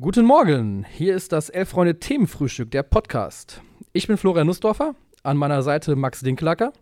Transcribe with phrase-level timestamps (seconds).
[0.00, 3.62] Guten Morgen, hier ist das Elf Freunde Themenfrühstück, der Podcast.
[3.92, 6.72] Ich bin Florian Nussdorfer, an meiner Seite Max Dinkelacker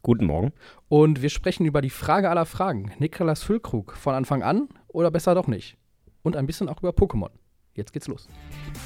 [0.00, 0.50] Guten Morgen.
[0.88, 2.90] und wir sprechen über die Frage aller Fragen.
[2.98, 5.76] Niklas Füllkrug, von Anfang an oder besser doch nicht?
[6.22, 7.28] Und ein bisschen auch über Pokémon.
[7.74, 8.28] Jetzt geht's los.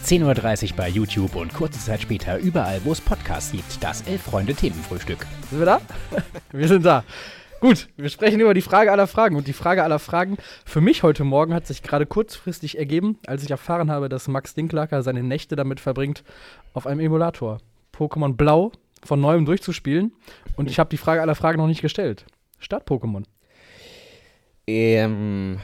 [0.05, 3.81] 10.30 Uhr bei YouTube und kurze Zeit später überall, wo es Podcasts gibt.
[3.81, 5.25] Das Elf-Freunde-Themenfrühstück.
[5.51, 5.81] Sind wir da?
[6.51, 7.05] wir sind da.
[7.61, 9.35] Gut, wir sprechen über die Frage aller Fragen.
[9.35, 13.43] Und die Frage aller Fragen für mich heute Morgen hat sich gerade kurzfristig ergeben, als
[13.43, 16.23] ich erfahren habe, dass Max Dinklacker seine Nächte damit verbringt,
[16.73, 17.59] auf einem Emulator
[17.93, 18.71] Pokémon Blau
[19.03, 20.13] von neuem durchzuspielen.
[20.57, 22.27] Und ich habe die Frage aller Fragen noch nicht gestellt.
[22.61, 23.25] Start-Pokémon.
[24.69, 25.59] Ähm,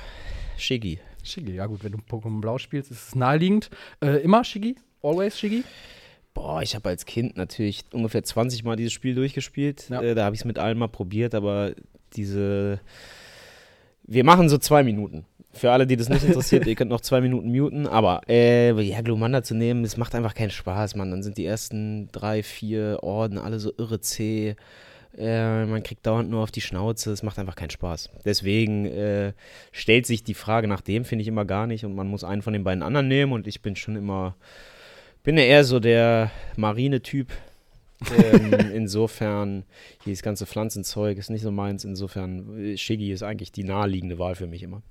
[0.57, 0.99] Shiggy.
[1.23, 3.71] Shiggy, ja gut, wenn du Pokémon Blau spielst, ist es naheliegend.
[4.01, 4.75] Äh, immer Shiggy?
[5.01, 5.63] Always Shiggy?
[6.35, 9.89] Boah, ich habe als Kind natürlich ungefähr 20 Mal dieses Spiel durchgespielt.
[9.89, 10.03] Ja.
[10.03, 11.73] Äh, da habe ich es mit allen mal probiert, aber
[12.17, 12.81] diese.
[14.07, 15.25] Wir machen so zwei Minuten.
[15.53, 17.87] Für alle, die das nicht interessiert, ihr könnt noch zwei Minuten muten.
[17.87, 21.13] Aber äh, ja, Glumanda zu nehmen, es macht einfach keinen Spaß, Mann.
[21.13, 24.57] Dann sind die ersten drei, vier Orden alle so irre zäh.
[25.17, 27.13] Äh, man kriegt dauernd nur auf die Schnauze.
[27.13, 28.11] Es macht einfach keinen Spaß.
[28.25, 29.33] Deswegen äh,
[29.71, 31.85] stellt sich die Frage nach dem, finde ich immer gar nicht.
[31.85, 33.33] Und man muss einen von den beiden anderen nehmen.
[33.33, 34.35] Und ich bin schon immer,
[35.25, 37.33] bin ja eher so der Marine-Typ.
[38.17, 39.65] ähm, insofern,
[40.05, 41.85] hier das ganze Pflanzenzeug ist nicht so meins.
[41.85, 44.83] Insofern, äh, Shiggy ist eigentlich die naheliegende Wahl für mich immer.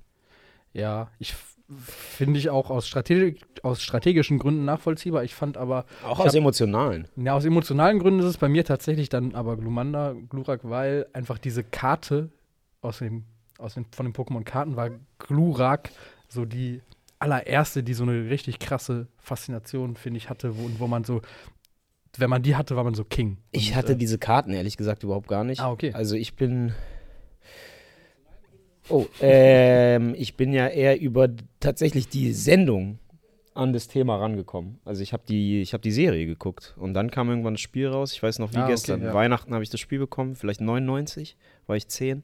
[0.72, 1.34] Ja, ich
[1.78, 5.24] finde ich auch aus, Strategi aus strategischen Gründen nachvollziehbar.
[5.24, 7.08] Ich fand aber, Auch aus hab- emotionalen.
[7.16, 11.38] ja, aus emotionalen Gründen ist es bei mir tatsächlich dann aber Glumanda, Glurak, weil einfach
[11.38, 12.28] diese Karte
[12.82, 13.24] aus dem,
[13.58, 15.90] aus dem, von den Pokémon-Karten war Glurak
[16.28, 16.82] so die
[17.24, 21.22] allererste, die so eine richtig krasse Faszination, finde ich, hatte, wo, wo man so,
[22.18, 23.38] wenn man die hatte, war man so King.
[23.50, 25.60] Ich Und, hatte äh, diese Karten ehrlich gesagt überhaupt gar nicht.
[25.60, 25.92] Ah, okay.
[25.94, 26.72] Also ich bin.
[28.90, 32.98] Oh, ähm, ich bin ja eher über tatsächlich die Sendung
[33.54, 34.78] an das Thema rangekommen.
[34.84, 37.88] Also ich habe die, ich habe die Serie geguckt und dann kam irgendwann das Spiel
[37.88, 38.12] raus.
[38.12, 39.02] Ich weiß noch wie Ah, okay, gestern.
[39.02, 39.14] ja.
[39.14, 41.36] Weihnachten habe ich das Spiel bekommen, vielleicht 99,
[41.66, 42.22] war ich 10.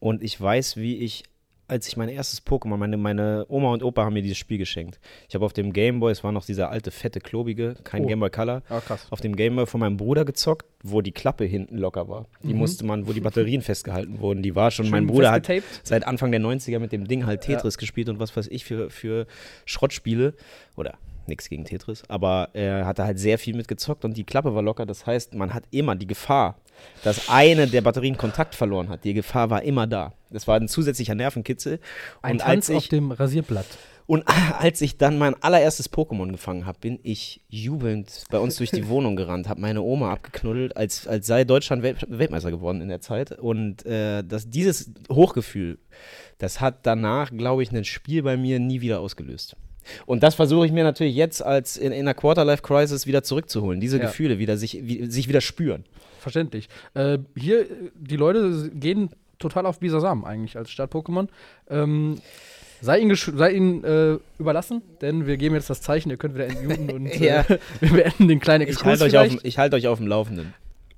[0.00, 1.22] Und ich weiß, wie ich,
[1.70, 4.98] als ich mein erstes Pokémon, meine, meine Oma und Opa haben mir dieses Spiel geschenkt.
[5.28, 8.06] Ich habe auf dem Gameboy, es war noch dieser alte, fette, klobige, kein Oh.
[8.08, 12.08] Gameboy Color, Ah, auf dem Gameboy von meinem Bruder gezockt, wo die Klappe hinten locker
[12.08, 12.26] war.
[12.42, 12.58] Die Mhm.
[12.58, 15.48] musste man, wo die Batterien festgehalten wurden, die war schon, Schön mein Bruder hat
[15.84, 18.90] seit Anfang der 90er mit dem Ding halt Tetris gespielt und was weiß ich für,
[18.90, 19.26] für
[19.64, 20.34] Schrottspiele.
[20.76, 20.94] Oder
[21.30, 24.84] nichts gegen Tetris, aber er hatte halt sehr viel mitgezockt und die Klappe war locker.
[24.84, 26.56] Das heißt, man hat immer die Gefahr,
[27.02, 29.04] dass eine der Batterien Kontakt verloren hat.
[29.04, 30.12] Die Gefahr war immer da.
[30.30, 31.80] Das war ein zusätzlicher Nervenkitzel.
[32.22, 33.66] Ein und Tanz als auf ich, dem Rasierblatt.
[34.06, 34.24] und
[34.58, 38.88] als ich dann mein allererstes Pokémon gefangen habe, bin ich jubelnd bei uns durch die
[38.88, 43.00] Wohnung gerannt, habe meine Oma abgeknuddelt, als, als sei Deutschland Welt, Weltmeister geworden in der
[43.00, 43.32] Zeit.
[43.32, 45.78] Und äh, das, dieses Hochgefühl,
[46.38, 49.56] das hat danach, glaube ich, ein Spiel bei mir nie wieder ausgelöst.
[50.06, 53.80] Und das versuche ich mir natürlich jetzt als in, in einer Quarterlife-Crisis wieder zurückzuholen.
[53.80, 54.04] Diese Ja.
[54.06, 55.84] Gefühle wieder sich, wie, sich wieder spüren.
[56.18, 56.68] Verständlich.
[56.94, 61.28] Äh, hier, äh, die Leute gehen total auf Bisasam eigentlich als Start-Pokémon.
[61.70, 62.16] Ähm,
[62.82, 66.46] sei ihnen, sei ihnen äh, überlassen, denn wir geben jetzt das Zeichen, ihr könnt wieder
[66.46, 67.44] entmuten und äh, Ja.
[67.80, 69.44] wir beenden den kleinen Ich Exkurs halte euch, auf, vielleicht.
[69.44, 70.52] dem- ich halt euch auf dem Laufenden.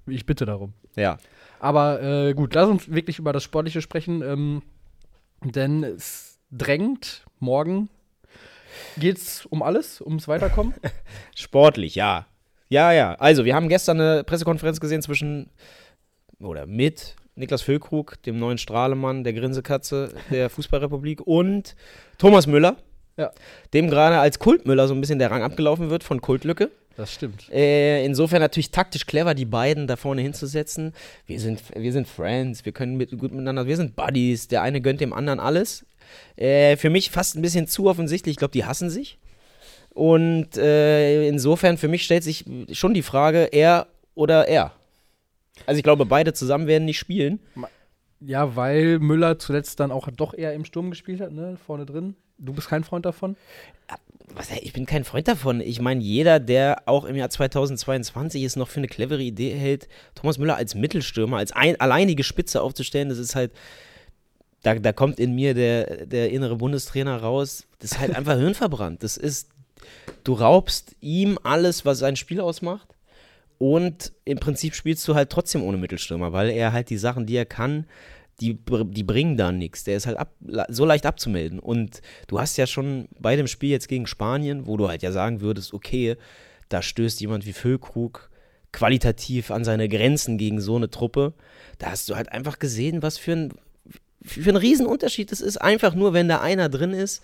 [0.07, 0.73] Ich bitte darum.
[0.97, 1.19] Ja.
[1.61, 4.63] Aber äh, gut, lass uns wirklich über das Sportliche sprechen, ähm,
[5.45, 7.89] denn es drängt morgen.
[8.99, 10.75] Geht's um alles, ums Weiterkommen?
[11.35, 12.27] Sportlich, ja.
[12.69, 13.15] Ja, ja.
[13.17, 15.51] Also, wir haben gestern eine Pressekonferenz gesehen zwischen
[16.41, 21.77] oder mit Niklas Füllkrug, dem neuen Strahlemann, der Grinsekatze der Fußballrepublik und
[22.19, 22.77] Thomas Müller,
[23.17, 23.31] Ja.
[23.73, 26.71] dem gerade als Kultmüller so ein bisschen der Rang abgelaufen wird von Kultlücke.
[26.97, 27.49] Das stimmt.
[27.51, 30.93] Äh, insofern natürlich taktisch clever, die beiden da vorne hinzusetzen.
[31.27, 34.83] Wir sind, wir sind Friends, wir können mit, gut miteinander, wir sind Buddies, der eine
[34.83, 35.87] gönnt dem anderen alles.
[36.37, 39.19] Äh, für mich fast ein bisschen zu offensichtlich, ich glaube, die hassen sich.
[39.91, 44.73] Und äh, insofern, für mich stellt sich schon die Frage, er oder er.
[45.67, 47.41] Also ich glaube, beide zusammen werden nicht spielen.
[48.21, 51.59] Ja, weil Müller zuletzt dann auch doch eher im Sturm gespielt hat, ne?
[51.67, 52.15] Vorne drin.
[52.39, 53.37] Du bist kein Freund davon?
[54.35, 55.61] Was, ich bin kein Freund davon.
[55.61, 59.89] Ich meine, jeder, der auch im Jahr 2022 es noch für eine clevere Idee hält,
[60.15, 63.53] Thomas Müller als Mittelstürmer, als ein, alleinige Spitze aufzustellen, das ist halt,
[64.63, 67.67] da, da kommt in mir der, der innere Bundestrainer raus.
[67.81, 69.03] Das ist halt einfach hirnverbrannt.
[69.03, 69.49] Das ist,
[70.25, 72.89] du raubst ihm alles, was sein Spiel ausmacht.
[73.59, 77.37] Und im Prinzip spielst du halt trotzdem ohne Mittelstürmer, weil er halt die Sachen, die
[77.37, 77.87] er kann,
[78.41, 79.85] die, die bringen da nichts.
[79.85, 80.35] Der ist halt ab,
[80.69, 81.61] so leicht abzumelden.
[81.61, 85.13] Und du hast ja schon bei dem Spiel jetzt gegen Spanien, wo du halt ja
[85.13, 86.17] sagen würdest, okay,
[86.69, 88.31] da stößt jemand wie Füllkrug
[88.73, 91.35] qualitativ an seine Grenzen gegen so eine Truppe.
[91.79, 93.53] Da hast du halt einfach gesehen, was für ein,
[94.25, 95.57] für ein Riesenunterschied es ist.
[95.59, 97.23] Einfach nur, wenn da einer drin ist,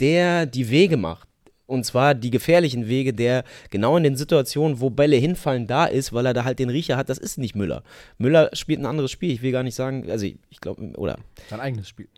[0.00, 1.28] der die Wege macht.
[1.66, 6.12] Und zwar die gefährlichen Wege, der genau in den Situationen, wo Bälle hinfallen, da ist,
[6.12, 7.82] weil er da halt den Riecher hat, das ist nicht Müller.
[8.18, 9.30] Müller spielt ein anderes Spiel.
[9.30, 11.18] Ich will gar nicht sagen, also ich, ich glaube, oder.
[11.48, 12.08] Sein eigenes Spiel.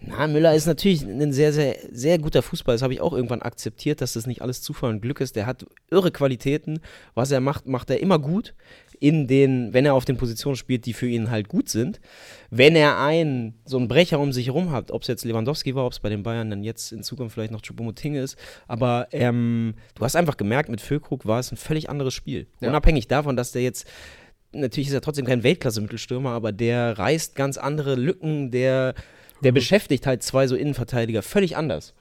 [0.00, 2.74] Na, Müller ist natürlich ein sehr, sehr, sehr guter Fußball.
[2.74, 5.36] Das habe ich auch irgendwann akzeptiert, dass das nicht alles Zufall und Glück ist.
[5.36, 6.80] Der hat irre Qualitäten.
[7.14, 8.54] Was er macht, macht er immer gut.
[9.00, 12.00] In den, wenn er auf den Positionen spielt, die für ihn halt gut sind.
[12.50, 15.86] Wenn er einen, so einen Brecher um sich herum hat, ob es jetzt Lewandowski war,
[15.86, 18.36] ob es bei den Bayern dann jetzt in Zukunft vielleicht noch Choupo-Moting ist.
[18.68, 22.46] Aber ähm, du hast einfach gemerkt, mit Füllkrug war es ein völlig anderes Spiel.
[22.60, 22.68] Ja.
[22.68, 23.86] Unabhängig davon, dass der jetzt
[24.52, 28.94] natürlich ist er trotzdem kein Weltklasse-Mittelstürmer, aber der reißt ganz andere Lücken, der,
[29.42, 31.94] der beschäftigt halt zwei so Innenverteidiger völlig anders.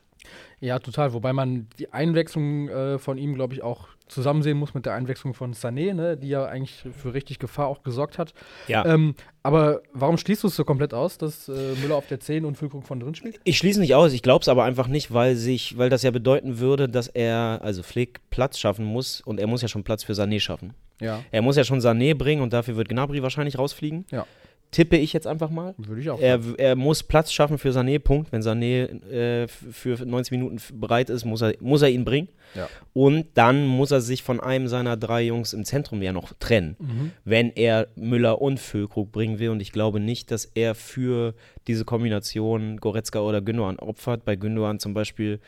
[0.62, 1.14] Ja, total.
[1.14, 4.96] Wobei man die Einwechslung äh, von ihm, glaube ich, auch zusammen sehen muss mit der
[4.96, 8.34] Einwechslung von Sané, ne, die ja eigentlich für richtig Gefahr auch gesorgt hat.
[8.68, 8.84] Ja.
[8.86, 12.44] Ähm, aber warum schließt du es so komplett aus, dass äh, Müller auf der 10
[12.44, 13.40] und Füllkrug von drin spielt?
[13.44, 16.12] Ich schließe nicht aus, ich glaube es aber einfach nicht, weil sich, weil das ja
[16.12, 20.04] bedeuten würde, dass er, also Flick, Platz schaffen muss und er muss ja schon Platz
[20.04, 20.74] für Sané schaffen.
[21.00, 21.24] Ja.
[21.32, 24.06] Er muss ja schon Sané bringen und dafür wird Gnabry wahrscheinlich rausfliegen.
[24.12, 24.26] Ja.
[24.72, 25.74] Tippe ich jetzt einfach mal.
[25.78, 26.20] Würde ich auch.
[26.22, 28.32] Er, er muss Platz schaffen für Sané, Punkt.
[28.32, 32.30] Wenn Sané äh, für 90 Minuten bereit ist, muss er, muss er ihn bringen.
[32.54, 32.68] Ja.
[32.94, 36.76] Und dann muss er sich von einem seiner drei Jungs im Zentrum ja noch trennen,
[36.80, 37.12] Mhm.
[37.26, 39.50] wenn er Müller und Füllkrug bringen will.
[39.50, 41.34] Und ich glaube nicht, dass er für
[41.68, 44.24] diese Kombination Goretzka oder Gündogan opfert.
[44.24, 45.40] Bei Gündogan zum Beispiel,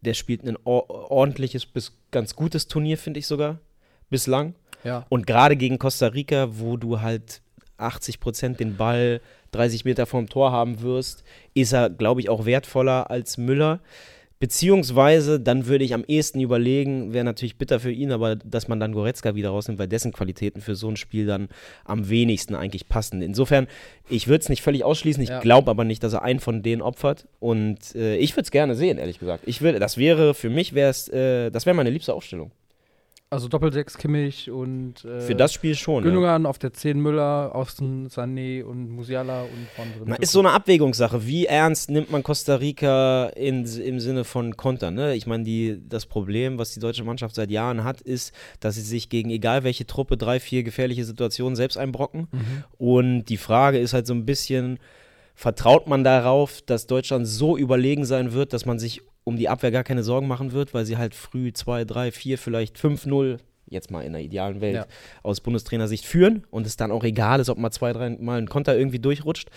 [0.00, 3.58] der spielt ein or ordentliches bis ganz gutes Turnier, finde ich sogar,
[4.10, 4.54] bislang.
[4.84, 5.06] Ja.
[5.08, 7.40] Und gerade gegen Costa Rica, wo du halt
[7.78, 9.20] 80 Prozent den Ball
[9.52, 11.24] 30 Meter vorm Tor haben wirst,
[11.54, 13.80] ist er, glaube ich, auch wertvoller als Müller.
[14.42, 18.80] Beziehungsweise, dann würde ich am ehesten überlegen, wäre natürlich bitter für ihn, aber dass man
[18.80, 21.48] dann Goretzka wieder rausnimmt, weil dessen Qualitäten für so ein Spiel dann
[21.84, 23.22] am wenigsten eigentlich passen.
[23.22, 23.68] Insofern,
[24.10, 25.38] ich würde es nicht völlig ausschließen, ich Ja.
[25.38, 27.28] glaube aber nicht, dass er einen von denen opfert.
[27.38, 29.44] Und äh, ich würde es gerne sehen, ehrlich gesagt.
[29.46, 32.50] Ich will, das wäre, für mich wäre es, äh, das wäre meine liebste Aufstellung.
[33.32, 36.04] Also Doppelsechs Kimmich und äh, Für das Spiel schon.
[36.04, 36.10] ja.
[36.10, 40.04] Gündogan auf der 10 Müller, Außen Sané und Musiala und von drin.
[40.04, 41.26] Na, ist so eine Abwägungssache.
[41.26, 44.96] Wie ernst nimmt man Costa Rica in, im Sinne von Kontern?
[44.96, 45.14] Ne?
[45.14, 49.08] Ich meine, das Problem, was die deutsche Mannschaft seit Jahren hat, ist, dass sie sich
[49.08, 52.28] gegen egal welche Truppe drei, vier gefährliche Situationen selbst einbrocken.
[52.32, 52.64] Mhm.
[52.76, 54.78] Und die Frage ist halt so ein bisschen,
[55.34, 59.70] vertraut man darauf, dass Deutschland so überlegen sein wird, dass man sich um die Abwehr
[59.70, 63.38] gar keine Sorgen machen wird, weil sie halt früh 2, 3, 4, vielleicht 5-0,
[63.68, 64.86] jetzt mal in der idealen Welt, Ja.
[65.22, 68.48] aus Bundestrainersicht führen und es dann auch egal ist, ob mal zwei, drei Mal ein
[68.48, 69.48] Konter irgendwie durchrutscht.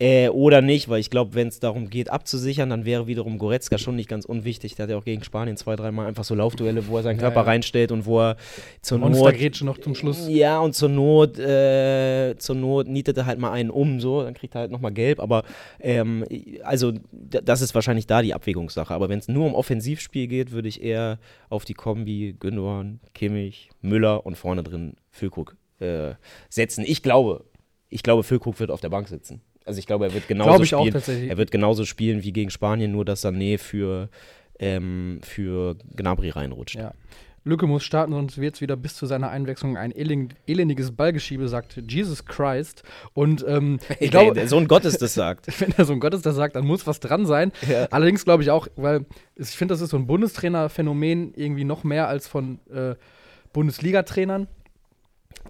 [0.00, 3.78] Äh, oder nicht, weil ich glaube, wenn es darum geht, abzusichern, dann wäre wiederum Goretzka
[3.78, 4.76] schon nicht ganz unwichtig.
[4.76, 7.22] Der hat ja auch gegen Spanien zwei, dreimal einfach so Laufduelle, wo er seinen Ja,
[7.22, 7.46] Körper ja.
[7.46, 8.36] reinstellt und wo er
[8.80, 10.28] zur Not Monstergrätsche noch zum Schluss.
[10.28, 14.34] ja, und zur Not, äh, zur Not nietet er halt mal einen um, so, dann
[14.34, 15.18] kriegt er halt nochmal gelb.
[15.18, 15.42] Aber
[15.80, 16.24] ähm,
[16.62, 18.94] also das ist wahrscheinlich da die Abwägungssache.
[18.94, 23.70] Aber wenn es nur um Offensivspiel geht, würde ich eher auf die Kombi Gündogan, Kimmich,
[23.80, 26.12] Müller und vorne drin Füllkrug äh,
[26.48, 26.84] setzen.
[26.86, 27.44] Ich glaube,
[27.88, 29.40] ich glaube, Füllkrug wird auf der Bank sitzen.
[29.68, 30.92] Also ich glaube, er wird genauso auch spielen.
[30.92, 31.30] tatsächlich.
[31.30, 34.08] Er wird genauso spielen wie gegen Spanien, nur dass Sané für,
[34.58, 36.74] ähm, für Gnabry reinrutscht.
[36.76, 36.92] Ja.
[37.44, 41.48] Lücke muss starten, sonst wird es wieder bis zu seiner Einwechslung ein elen- elendiges Ballgeschiebe,
[41.48, 42.82] sagt Jesus Christ.
[43.14, 45.46] Und ähm, ich glaube, der Sohn Gottes das sagt.
[45.60, 47.52] wenn der Sohn Gottes das sagt, dann muss was dran sein.
[47.66, 47.86] Ja.
[47.90, 49.06] Allerdings glaube ich auch, weil
[49.36, 52.96] ich finde, das ist so ein Bundestrainer-Phänomen irgendwie noch mehr als von äh,
[53.52, 54.46] Bundesliga-Trainern,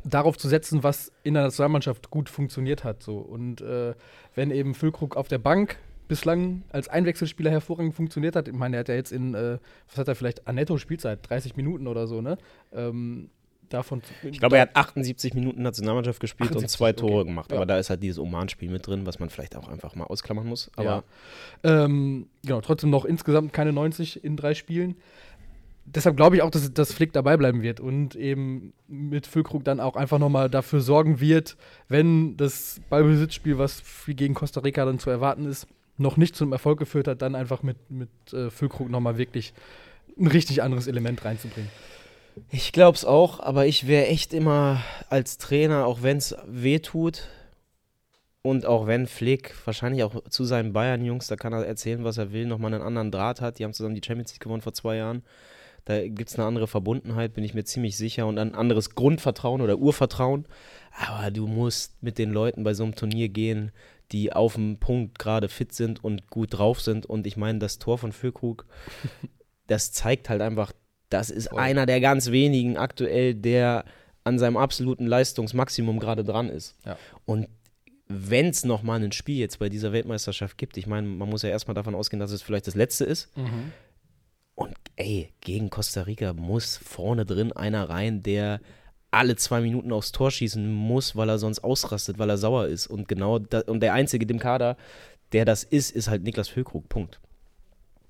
[0.05, 3.03] darauf zu setzen, was in der Nationalmannschaft gut funktioniert hat.
[3.03, 3.19] So.
[3.19, 3.95] Und äh,
[4.35, 5.79] wenn eben Füllkrug auf der Bank
[6.09, 9.99] bislang als Einwechselspieler hervorragend funktioniert hat, ich meine, er hat ja jetzt in, äh, was
[9.99, 12.39] hat er vielleicht, an Netto-Spielzeit, 30 Minuten oder so, ne?
[12.73, 13.31] Ähm,
[13.69, 17.29] davon Ich glaube, er hat 78 Minuten Nationalmannschaft gespielt 78, und zwei Tore okay.
[17.29, 17.51] gemacht.
[17.51, 17.59] Ja.
[17.59, 20.47] Aber da ist halt dieses Oman-Spiel mit drin, was man vielleicht auch einfach mal ausklammern
[20.47, 20.71] muss.
[20.77, 21.05] Aber
[21.65, 21.85] Ja.
[21.85, 24.97] Ähm, genau, trotzdem noch insgesamt keine 90 in drei Spielen.
[25.95, 29.81] Deshalb glaube ich auch, dass, dass Flick dabei bleiben wird und eben mit Füllkrug dann
[29.81, 31.57] auch einfach nochmal dafür sorgen wird,
[31.89, 35.67] wenn das Ballbesitzspiel, was gegen Costa Rica dann zu erwarten ist,
[35.97, 39.53] noch nicht zum Erfolg geführt hat, dann einfach mit, mit äh, Füllkrug nochmal wirklich
[40.19, 41.71] ein richtig anderes Element reinzubringen.
[42.51, 43.41] ich glaube es auch.
[43.41, 47.29] Aber ich wäre echt immer als Trainer, auch wenn es weh tut
[48.43, 52.33] und auch wenn Flick wahrscheinlich auch zu seinen Bayern-Jungs, da kann er erzählen, was er
[52.33, 53.59] will, nochmal einen anderen Draht hat.
[53.59, 55.23] Die haben zusammen die Champions League gewonnen vor zwei Jahren.
[55.89, 59.63] Da gibt es eine andere Verbundenheit, bin ich mir ziemlich sicher, und ein anderes Grundvertrauen
[59.63, 60.47] oder Urvertrauen.
[60.91, 63.73] Aber du musst mit den Leuten bei so einem Turnier gehen,
[64.13, 67.07] die auf dem Punkt gerade fit sind und gut drauf sind.
[67.07, 68.67] Und ich meine, das Tor von Füllkrug,
[69.67, 70.73] das zeigt halt einfach,
[71.09, 71.59] das ist Voll.
[71.59, 73.87] einer der ganz wenigen aktuell, der
[74.25, 76.77] an seinem absoluten Leistungsmaximum gerade dran ist.
[76.85, 76.99] Ja.
[77.25, 77.49] Und
[78.09, 81.49] wenn es nochmal ein Spiel jetzt bei dieser Weltmeisterschaft gibt, ich meine, man muss ja
[81.49, 83.35] erstmal davon ausgehen, dass es vielleicht das letzte ist.
[83.39, 83.73] Mhm.
[85.01, 88.61] Ey, gegen Costa Rica muss vorne drin einer rein, der
[89.13, 92.89] alle zwei Minuten aufs Tor schießen muss, weil er sonst ausrastet, weil er sauer ist.
[92.89, 94.77] Und genau da, und der einzige dem Kader,
[95.33, 96.89] der das ist, ist halt Niklas Füllkrug.
[96.89, 97.21] Punkt.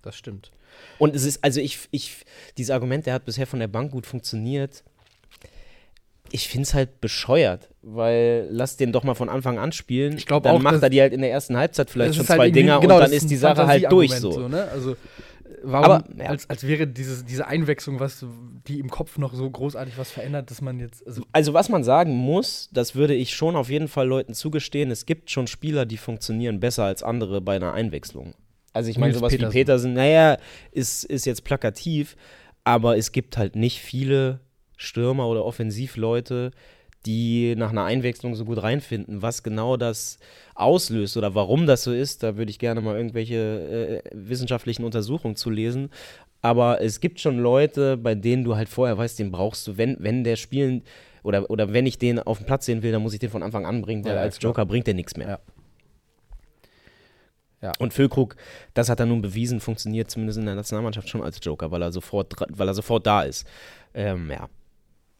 [0.00, 0.50] Das stimmt.
[0.98, 2.24] Und es ist, also ich, ich,
[2.56, 4.82] dieses Argument, der hat bisher von der Bank gut funktioniert.
[6.30, 10.16] Ich finde es halt bescheuert, weil lass den doch mal von Anfang an spielen.
[10.16, 12.26] Ich glaub dann auch, macht dass- er die halt in der ersten Halbzeit vielleicht schon
[12.28, 14.56] halt zwei irgendwie- Dinger genau, und dann ist die Sache halt durch Fantasieargument so.
[14.56, 14.64] ne?
[14.70, 14.96] Also,
[15.62, 16.26] warum, Aber, ja.
[16.26, 18.24] als, als wäre dieses, diese Einwechslung, was
[18.66, 21.06] die im Kopf noch so großartig was verändert, dass man jetzt.
[21.06, 24.90] Also, Also was man sagen muss, das würde ich schon auf jeden Fall Leuten zugestehen,
[24.90, 28.34] es gibt schon Spieler, die funktionieren besser als andere bei einer Einwechslung.
[28.72, 29.54] Also ich meine, sowas Petersen.
[29.54, 30.38] wie Petersen, naja,
[30.72, 32.16] ist, ist jetzt plakativ,
[32.64, 34.40] aber es gibt halt nicht viele
[34.76, 36.52] Stürmer oder Offensivleute,
[37.08, 39.22] die nach einer Einwechslung so gut reinfinden.
[39.22, 40.18] Was genau das
[40.54, 45.34] auslöst oder warum das so ist, da würde ich gerne mal irgendwelche äh, wissenschaftlichen Untersuchungen
[45.34, 45.88] zu lesen.
[46.42, 49.96] Aber es gibt schon Leute, bei denen du halt vorher weißt, den brauchst du, wenn,
[50.00, 50.82] wenn der spielen
[51.22, 53.42] oder, oder wenn ich den auf dem Platz sehen will, dann muss ich den von
[53.42, 54.38] Anfang an bringen, weil Ja, als.
[54.42, 55.28] Joker bringt der nichts mehr.
[55.28, 55.38] Ja.
[57.60, 57.72] Ja.
[57.78, 58.36] Und Füllkrug,
[58.74, 61.90] das hat er nun bewiesen, funktioniert zumindest in der Nationalmannschaft schon als Joker, weil er
[61.90, 63.48] sofort, weil er sofort da ist.
[63.94, 64.48] Ähm, ja.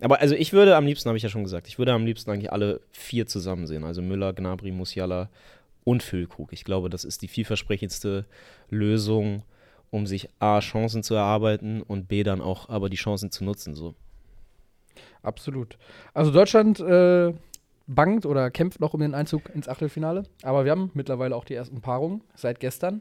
[0.01, 2.31] Aber also ich würde am liebsten, habe ich ja schon gesagt, ich würde am liebsten
[2.31, 3.85] eigentlich alle vier zusammen sehen.
[3.85, 5.29] Also Müller, Gnabry, Musiala
[5.85, 6.53] und Füllkrug.
[6.53, 8.25] Ich glaube, das ist die vielversprechendste
[8.71, 9.43] Lösung,
[9.91, 13.75] um sich A, Chancen zu erarbeiten und B, dann auch aber die Chancen zu nutzen.
[13.75, 13.95] So.
[15.23, 15.79] absolut.
[16.15, 17.33] Also, Deutschland äh,
[17.89, 20.25] bangt oder kämpft noch um den Einzug ins Achtelfinale.
[20.43, 23.01] Aber wir haben mittlerweile auch die ersten Paarungen seit gestern.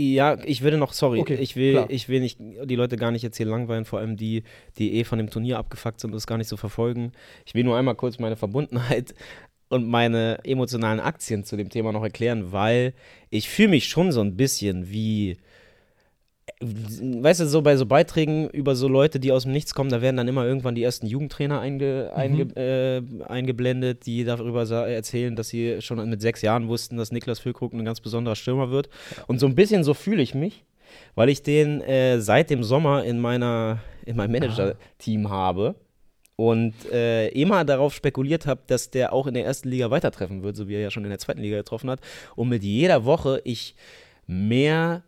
[0.00, 1.86] Ja, ich würde noch, sorry, Okay, ich, will, klar.
[1.90, 4.44] ich will nicht die Leute gar nicht jetzt hier langweilen, vor allem die,
[4.78, 7.12] die eh von dem Turnier abgefuckt sind und es gar nicht so verfolgen.
[7.44, 9.14] Ich will nur einmal kurz meine Verbundenheit
[9.68, 12.94] und meine emotionalen Aktien zu dem Thema noch erklären, weil
[13.28, 15.36] ich fühle mich schon so ein bisschen wie,
[16.60, 20.02] weißt du, so bei so Beiträgen über so Leute, die aus dem Nichts kommen, da
[20.02, 25.48] werden dann immer irgendwann die ersten Jugendtrainer einge, einge, äh, eingeblendet, die darüber erzählen, dass
[25.48, 28.88] sie schon mit sechs Jahren wussten, dass Niklas Füllkrug ein ganz besonderer Stürmer wird.
[29.26, 30.64] Und so ein bisschen so fühle ich mich,
[31.14, 35.76] weil ich den äh, seit dem Sommer in meiner in meinem Manager-Team habe
[36.36, 40.56] und äh, immer darauf spekuliert habe, dass der auch in der ersten Liga weitertreffen wird,
[40.56, 42.00] so wie er ja schon in der zweiten Liga getroffen hat.
[42.34, 43.74] Und mit jeder Woche ich
[44.26, 45.02] mehr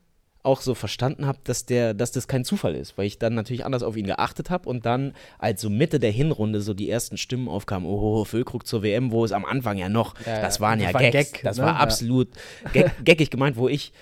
[0.45, 3.65] auch so verstanden habe, dass der, dass das kein Zufall ist, weil ich dann natürlich
[3.65, 7.17] anders auf ihn geachtet habe und dann als so Mitte der Hinrunde so die ersten
[7.17, 10.61] Stimmen aufkamen, oh, Füllkrug zur WM, wo es am Anfang ja noch, Ja, das ja,
[10.63, 11.65] waren ja ein Gags, Gag, das ne?
[11.65, 11.79] war Ja.
[11.79, 12.29] absolut
[12.73, 13.93] gag, gaggig gemeint, wo ich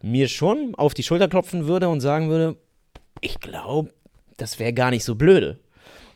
[0.00, 2.56] mir schon auf die Schulter klopfen würde und sagen würde,
[3.20, 3.90] ich glaube,
[4.36, 5.58] das wäre gar nicht so blöde.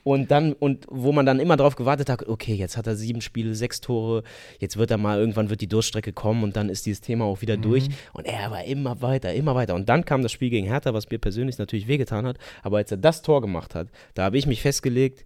[0.05, 3.21] Und dann, und wo man dann immer drauf gewartet hat, okay, jetzt hat er sieben
[3.21, 4.25] Spiele, sechs Tore,
[4.59, 7.41] jetzt wird er mal, irgendwann wird die Durststrecke kommen und dann ist dieses Thema auch
[7.41, 7.89] wieder durch.
[8.13, 9.75] Und er war immer weiter, immer weiter.
[9.75, 12.39] Und dann kam das Spiel gegen Hertha, was mir persönlich natürlich wehgetan hat.
[12.63, 15.25] Aber als er das Tor gemacht hat, da habe ich mich festgelegt,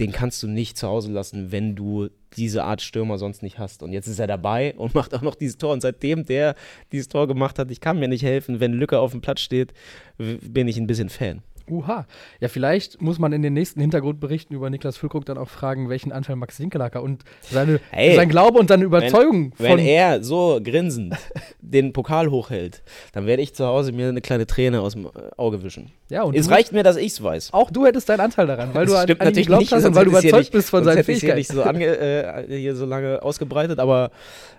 [0.00, 3.82] den kannst du nicht zu Hause lassen, wenn du diese Art Stürmer sonst nicht hast.
[3.82, 5.72] Und jetzt ist er dabei und macht auch noch dieses Tor.
[5.72, 6.56] Und seitdem der
[6.90, 9.72] dieses Tor gemacht hat, ich kann mir nicht helfen, wenn Lücke auf dem Platz steht,
[10.18, 11.42] bin ich ein bisschen Fan.
[11.70, 12.06] Uha.
[12.40, 16.12] Ja, vielleicht muss man in den nächsten Hintergrundberichten über Niklas Füllkrug dann auch fragen, welchen
[16.12, 19.78] Anteil Max Winkelacker und seine, Hey, sein Glaube und seine Überzeugung Wenn von.
[19.78, 21.14] er so grinsend
[21.60, 25.08] den Pokal hochhält, dann werde ich zu Hause mir eine kleine Träne aus dem äh,
[25.36, 25.90] Auge wischen.
[26.10, 27.52] ja, und Es du, reicht mir, dass ich es weiß.
[27.52, 29.72] auch du hättest deinen Anteil daran, weil du Das an, stimmt an ihn natürlich nicht,
[29.72, 31.36] hast und weil du überzeugt nicht- bist von seinen Fähigkeiten.
[31.38, 34.10] nicht so, ange, äh, hier so lange ausgebreitet, aber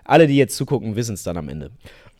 [0.04, 1.70] alle, die jetzt zugucken, wissen es dann am Ende.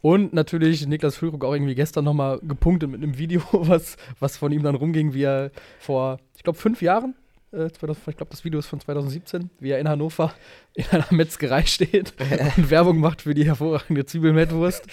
[0.02, 4.52] Und natürlich Niklas Füllkrug auch irgendwie gestern nochmal gepunktet mit einem Video, was, was von
[4.52, 7.14] ihm dann rumging, wie er vor, ich glaube, fünf Jahren,
[7.56, 10.32] äh, 2000, ich glaube, das Video ist von 2017, wie er in Hannover
[10.74, 12.12] in einer Metzgerei steht
[12.56, 14.84] und Werbung macht für die hervorragende Zwiebelmettwurst.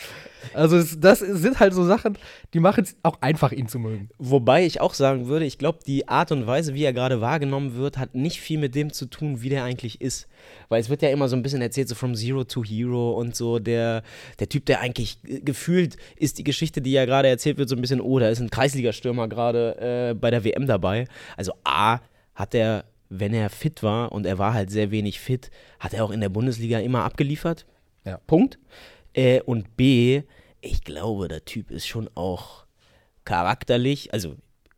[0.53, 2.17] Also es, das sind halt so Sachen,
[2.53, 4.10] die machen es auch einfach, ihn zu mögen.
[4.17, 7.75] Wobei ich auch sagen würde, ich glaube, die Art und Weise, wie er gerade wahrgenommen
[7.75, 10.27] wird, hat nicht viel mit dem zu tun, wie der eigentlich ist.
[10.70, 13.36] Weil es wird ja immer so ein bisschen erzählt, so from zero to hero und
[13.36, 13.60] so.
[13.60, 14.03] Der,
[14.39, 17.75] der Typ, der eigentlich äh, gefühlt ist die Geschichte, die ja gerade erzählt wird, so
[17.75, 21.08] ein bisschen, oh, da ist ein Kreisligastürmer gerade äh, bei der WM dabei.
[21.38, 22.00] Also A,
[22.36, 26.04] hat er, wenn er fit war und er war halt sehr wenig fit, hat er
[26.04, 27.66] auch in der Bundesliga immer abgeliefert.
[28.06, 28.18] Ja.
[28.28, 28.60] Punkt.
[29.13, 30.24] Äh, und B,
[30.62, 32.66] ich glaube, der Typ ist schon auch
[33.25, 34.36] charakterlich, also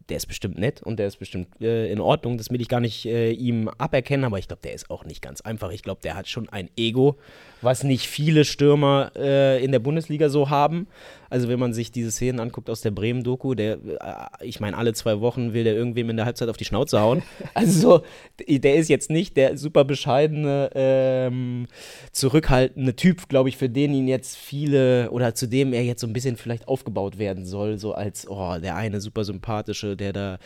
[0.10, 2.38] der ist bestimmt nett und der ist bestimmt äh, in Ordnung.
[2.38, 5.22] Das will ich gar nicht äh, ihm aberkennen, aber ich glaube, der ist auch nicht
[5.22, 5.72] ganz einfach.
[5.72, 7.18] Ich glaube, der hat schon ein Ego,
[7.62, 10.88] was nicht viele Stürmer äh, in der Bundesliga so haben.
[11.30, 14.94] Also wenn man sich diese Szenen anguckt aus der Bremen-Doku, der, äh, ich meine, alle
[14.94, 17.24] zwei Wochen will der irgendwem in der Halbzeit auf die Schnauze hauen.
[17.54, 18.02] Also so,
[18.48, 21.68] der ist jetzt nicht der super bescheidene, ähm,
[22.12, 26.08] zurückhaltende Typ, glaube ich, für den ihn jetzt viele oder zu dem er jetzt so
[26.08, 30.38] ein bisschen vielleicht aufgebaut werden soll, so als, oh, der eine super sympathische, der da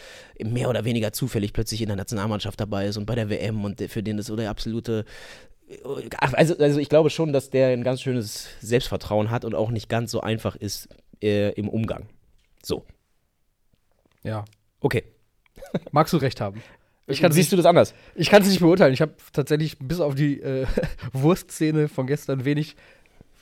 [0.44, 3.82] mehr oder weniger zufällig plötzlich in der Nationalmannschaft dabei ist und bei der WM und
[3.82, 5.06] für den das so der absolute
[6.18, 9.88] also, also ich glaube schon, dass der ein ganz schönes Selbstvertrauen hat und auch nicht
[9.88, 10.90] ganz so einfach ist
[11.22, 12.08] äh, im Umgang.
[12.64, 12.86] So.
[14.24, 14.46] Ja.
[14.80, 15.04] Okay.
[15.92, 16.62] Magst du recht haben.
[17.08, 17.94] Ich kann, Siehst du das anders?
[18.16, 18.94] Ich kann es nicht beurteilen.
[18.94, 20.68] Ich habe tatsächlich bis auf die äh,
[21.14, 22.76] Wurstszene von gestern wenig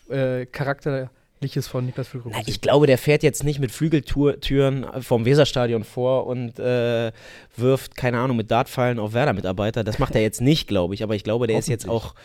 [0.10, 1.10] äh, Charakter
[1.40, 2.34] Liches von Niklas Füllkrug.
[2.48, 7.12] Ich glaube, der fährt jetzt nicht mit Flügeltüren vom Weserstadion vor und äh,
[7.56, 9.84] wirft, keine Ahnung, mit Dartpfeilen auf Werder-Mitarbeiter.
[9.84, 11.04] Das macht er jetzt nicht, glaube ich.
[11.04, 12.16] Aber ich glaube, der ist jetzt auch.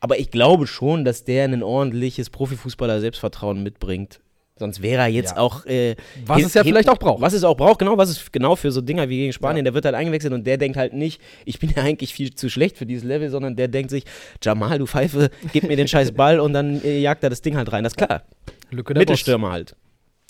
[0.00, 4.20] Aber ich glaube schon, dass der ein ordentliches Profifußballer-Selbstvertrauen mitbringt.
[4.58, 5.38] Sonst wäre er jetzt ja.
[5.38, 5.64] auch.
[5.64, 7.22] Äh, was es ja vielleicht auch braucht.
[7.22, 9.70] Was es auch braucht, genau, was es genau für so Dinger wie gegen Spanien, ja.
[9.70, 12.50] der wird halt eingewechselt und der denkt halt nicht, ich bin ja eigentlich viel zu
[12.50, 14.04] schlecht für dieses Level, sondern der denkt sich,
[14.42, 17.56] Jamal, du Pfeife, gib mir den scheiß Ball und dann äh, jagt er das Ding
[17.56, 17.84] halt rein.
[17.84, 18.24] Das ist klar.
[18.70, 19.54] Lücke der Mittelstürmer Boss.
[19.54, 19.76] halt.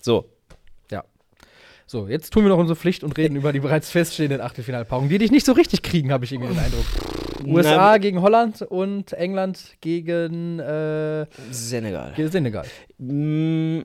[0.00, 0.30] So.
[0.90, 1.04] Ja.
[1.86, 5.18] So, jetzt tun wir noch unsere Pflicht und reden über die bereits feststehenden Achtelfinalpaarungen, die
[5.18, 6.86] dich nicht so richtig kriegen, habe ich irgendwie den Eindruck.
[7.44, 12.14] USA Na, gegen Holland und England gegen äh, Senegal.
[12.16, 12.64] Senegal.
[12.98, 13.80] Mm,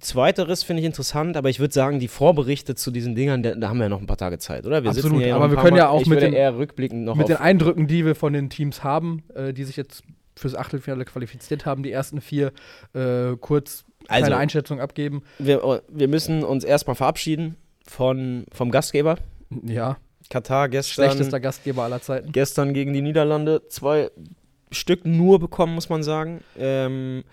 [0.00, 3.68] Zweiteres finde ich interessant, aber ich würde sagen, die Vorberichte zu diesen Dingern, da, da,
[3.68, 4.82] haben wir ja noch ein paar Tage Zeit, oder?
[4.82, 7.86] Wir Absolut, aber wir können ja auch mit, den, eher rückblickend noch mit den Eindrücken,
[7.86, 10.02] die wir von den Teams haben, äh, die sich jetzt
[10.36, 12.52] fürs Achtelfinale qualifiziert haben, die ersten vier
[12.94, 15.22] äh, kurz also, eine Einschätzung abgeben.
[15.38, 19.18] Wir, oh, wir müssen uns erstmal verabschieden von, vom Gastgeber.
[19.64, 19.98] Ja.
[20.30, 21.06] Katar gestern.
[21.06, 22.32] Schlechtester Gastgeber aller Zeiten.
[22.32, 24.10] Gestern gegen die Niederlande zwei
[24.70, 26.42] Stück nur bekommen, muss man sagen.
[26.56, 27.24] Ähm,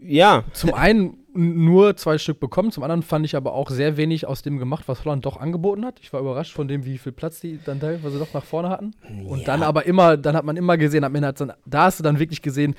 [0.00, 0.44] ja.
[0.52, 4.42] Zum einen nur zwei Stück bekommen, zum anderen fand ich aber auch sehr wenig aus
[4.42, 5.98] dem gemacht, was Holland doch angeboten hat.
[6.00, 8.94] Ich war überrascht von dem, wie viel Platz die dann teilweise doch nach vorne hatten.
[9.26, 9.44] Und ja.
[9.46, 12.02] dann aber immer, dann hat man immer gesehen, am Ende hat dann, da hast du
[12.02, 12.74] dann wirklich gesehen,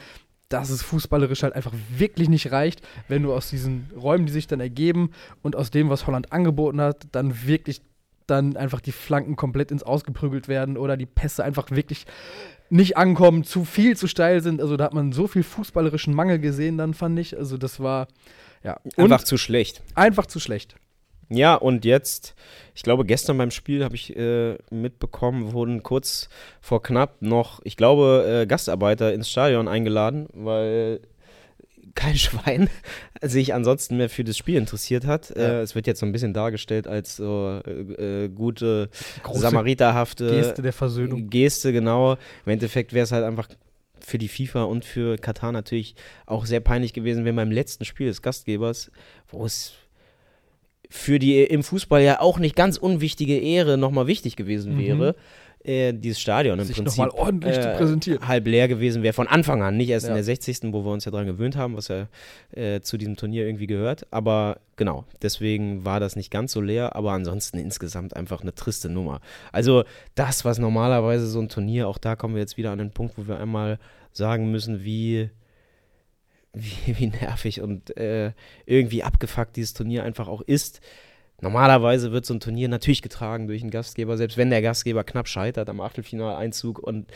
[0.50, 4.45] dass es fußballerisch halt einfach wirklich nicht reicht, wenn du aus diesen Räumen, die sich
[4.45, 5.10] dann ergeben
[5.41, 7.81] und aus dem, was Holland angeboten hat, dann wirklich
[8.27, 12.05] dann einfach die Flanken komplett ins Ausgeprügelt werden oder die Pässe einfach wirklich
[12.70, 14.61] nicht ankommen, zu viel zu steil sind.
[14.61, 17.37] Also da hat man so viel fußballerischen Mangel gesehen, dann fand ich.
[17.37, 18.07] Also das war
[18.64, 19.82] ja einfach zu schlecht.
[19.96, 20.76] Einfach zu schlecht.
[21.30, 22.36] Ja, und jetzt,
[22.76, 26.30] ich glaube, gestern beim Spiel habe ich äh, mitbekommen, wurden kurz
[26.62, 31.00] vor knapp noch, ich glaube, äh, Gastarbeiter ins Stadion eingeladen, weil
[31.96, 32.70] kein Schwein
[33.22, 35.34] sich ansonsten mehr für das Spiel interessiert hat.
[35.36, 35.44] Ja.
[35.44, 38.90] Äh, es wird jetzt so ein bisschen dargestellt als so äh, äh gute,
[39.24, 41.30] Große samariterhafte Geste der Versöhnung.
[41.30, 42.14] Geste, genau.
[42.46, 43.48] Im Endeffekt wäre es halt einfach
[44.05, 48.07] für die FIFA und für Katar natürlich auch sehr peinlich gewesen, wenn beim letzten Spiel
[48.07, 48.92] des Gastgebers,
[49.29, 49.74] wo es
[50.89, 54.79] für die im Fußball ja auch nicht ganz unwichtige Ehre nochmal wichtig gewesen mhm.
[54.79, 58.28] wäre, mhm äh, dieses Stadion im sich Prinzip noch mal ordentlich äh, präsentieren.
[58.28, 60.10] halb leer gewesen wäre von Anfang an, nicht erst ja.
[60.10, 60.60] in der 60.
[60.74, 62.08] wo wir uns ja dran gewöhnt haben, was ja
[62.52, 64.06] äh, zu diesem Turnier irgendwie gehört.
[64.12, 68.90] Aber genau, deswegen war das nicht ganz so leer, aber ansonsten insgesamt einfach eine triste
[68.90, 69.22] Nummer.
[69.52, 69.84] Also
[70.16, 73.18] das, was normalerweise so ein Turnier, auch da kommen wir jetzt wieder an den Punkt,
[73.18, 73.80] wo wir einmal
[74.12, 75.30] sagen müssen, wie
[76.54, 78.32] wie, wie nervig und äh,
[78.66, 80.82] irgendwie abgefuckt dieses Turnier einfach auch ist.
[81.44, 85.27] Normalerweise wird so ein Turnier natürlich getragen durch einen Gastgeber, selbst wenn der Gastgeber knapp
[85.27, 87.12] scheitert am Achtelfinaleinzug und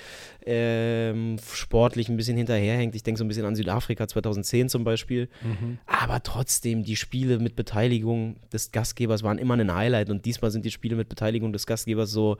[0.45, 2.93] ähm, sportlich ein bisschen hinterherhängt.
[2.93, 5.29] Ich denke so ein bisschen an Südafrika 2010 zum Beispiel.
[5.41, 5.77] Mhm.
[5.85, 10.65] Aber trotzdem, die Spiele mit Beteiligung des Gastgebers waren immer ein Highlight und diesmal sind
[10.65, 12.37] die Spiele mit Beteiligung des Gastgebers so.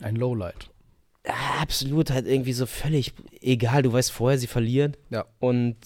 [0.00, 0.70] Ein Lowlight.
[1.60, 3.82] Absolut, halt irgendwie so völlig egal.
[3.82, 4.96] Du weißt vorher, sie verlieren.
[5.10, 5.26] Ja.
[5.38, 5.76] Und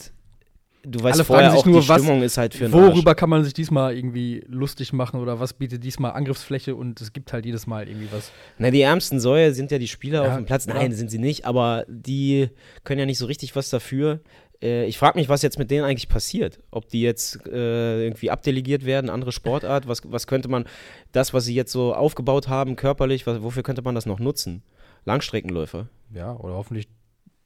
[0.86, 3.16] du weißt Alle vorher auch, nur, die Stimmung ist halt für Worüber Arsch.
[3.18, 7.32] kann man sich diesmal irgendwie lustig machen oder was bietet diesmal Angriffsfläche und es gibt
[7.32, 8.30] halt jedes Mal irgendwie was.
[8.58, 10.66] Na, die ärmsten Säue sind ja die Spieler ja, auf dem Platz.
[10.66, 10.96] Nein, ja.
[10.96, 12.48] sind sie nicht, aber die
[12.84, 14.20] können ja nicht so richtig was dafür.
[14.62, 16.60] Äh, ich frage mich, was jetzt mit denen eigentlich passiert.
[16.70, 20.64] Ob die jetzt äh, irgendwie abdelegiert werden, andere Sportart, was, was könnte man,
[21.12, 24.62] das, was sie jetzt so aufgebaut haben, körperlich, was, wofür könnte man das noch nutzen?
[25.04, 25.88] Langstreckenläufer.
[26.12, 26.88] Ja, oder hoffentlich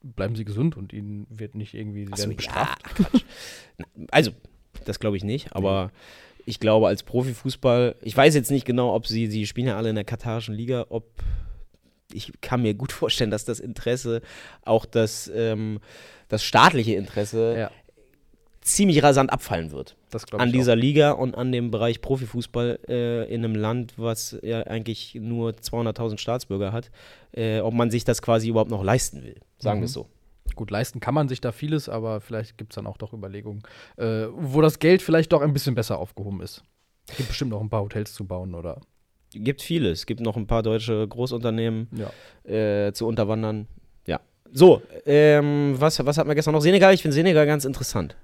[0.03, 2.81] bleiben sie gesund und ihnen wird nicht irgendwie, sie so, werden bestraft.
[2.97, 4.31] Ja, also,
[4.85, 5.91] das glaube ich nicht, aber
[6.45, 9.89] ich glaube, als Profifußball, ich weiß jetzt nicht genau, ob sie, sie spielen ja alle
[9.89, 11.05] in der katarischen Liga, ob
[12.13, 14.21] ich kann mir gut vorstellen, dass das Interesse,
[14.63, 15.79] auch das, ähm,
[16.27, 17.71] das staatliche Interesse, ja.
[18.61, 19.95] ziemlich rasant abfallen wird
[20.37, 25.15] an dieser Liga und an dem Bereich Profifußball äh, in einem Land, was ja eigentlich
[25.15, 26.91] nur 200.000 Staatsbürger hat,
[27.31, 29.35] äh, ob man sich das quasi überhaupt noch leisten will.
[29.57, 29.83] Sagen Mhm.
[29.83, 30.01] wir es so.
[30.01, 30.55] auch.
[30.55, 33.63] Gut, leisten kann man sich da vieles, aber vielleicht gibt es dann auch doch Überlegungen,
[33.97, 36.63] äh, wo das Geld vielleicht doch ein bisschen besser aufgehoben ist.
[37.09, 38.81] Es gibt bestimmt noch ein paar Hotels zu bauen oder.
[39.33, 39.99] Gibt vieles.
[39.99, 42.11] Es gibt noch ein paar deutsche Großunternehmen Ja.
[42.53, 43.67] äh, zu unterwandern.
[44.05, 44.19] Ja.
[44.51, 46.59] So, ähm, was, was hatten wir gestern noch?
[46.61, 46.93] Senegal.
[46.93, 48.17] Ich finde Senegal ganz interessant.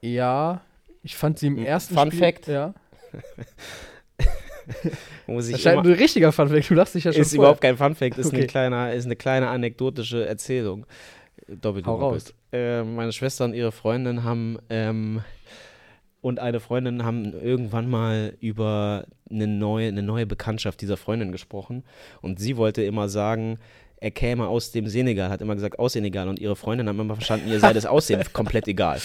[0.00, 0.60] Ja,
[1.02, 2.20] ich fand sie im ersten Fun Spiel.
[2.20, 2.46] Fact.
[2.48, 2.74] Ja.
[5.26, 6.70] Muss ich Das scheint ein richtiger Fun Fact.
[6.70, 7.40] Du lachst dich ja schon ist vorher.
[7.40, 8.46] überhaupt kein Funfact, ist, eine Okay.
[8.46, 10.86] kleine, ist eine kleine anekdotische Erzählung.
[11.48, 12.34] Doppelt Hau raus.
[12.52, 15.22] Äh, meine Schwester und ihre Freundin haben ähm,
[16.20, 21.84] und eine Freundin haben irgendwann mal über eine neue, eine neue Bekanntschaft dieser Freundin gesprochen.
[22.20, 23.58] Und sie wollte immer sagen,
[24.02, 26.28] er käme aus dem Senegal, hat immer gesagt aus Senegal.
[26.28, 29.00] Und ihre Freundin haben immer verstanden, ihr sei das Aussehen komplett egal.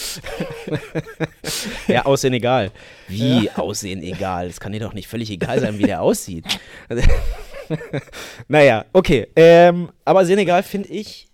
[1.88, 2.72] ja, aus Senegal.
[3.10, 4.48] Wie Aussehen egal?
[4.48, 6.46] Es kann dir doch nicht völlig egal sein, wie der aussieht.
[8.48, 9.28] naja, okay.
[9.36, 11.28] Ähm, aber Senegal finde ich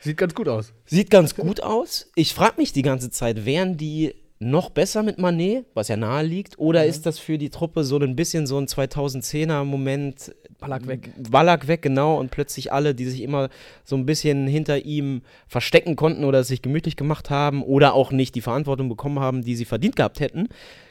[0.00, 0.72] Sieht ganz gut aus.
[0.84, 2.10] Sieht ganz gut aus.
[2.14, 6.22] Ich frage mich die ganze Zeit, wären die noch besser mit Manet, was ja nahe
[6.24, 10.34] liegt, oder ist das für die Truppe so ein bisschen so ein 2010er Moment?
[10.58, 11.10] Ballack weg.
[11.30, 13.48] Ballack weg, genau, und plötzlich alle, die sich immer
[13.84, 18.12] so ein bisschen hinter ihm verstecken konnten oder es sich gemütlich gemacht haben oder auch
[18.12, 20.48] nicht die Verantwortung bekommen haben, die sie verdient gehabt hätten,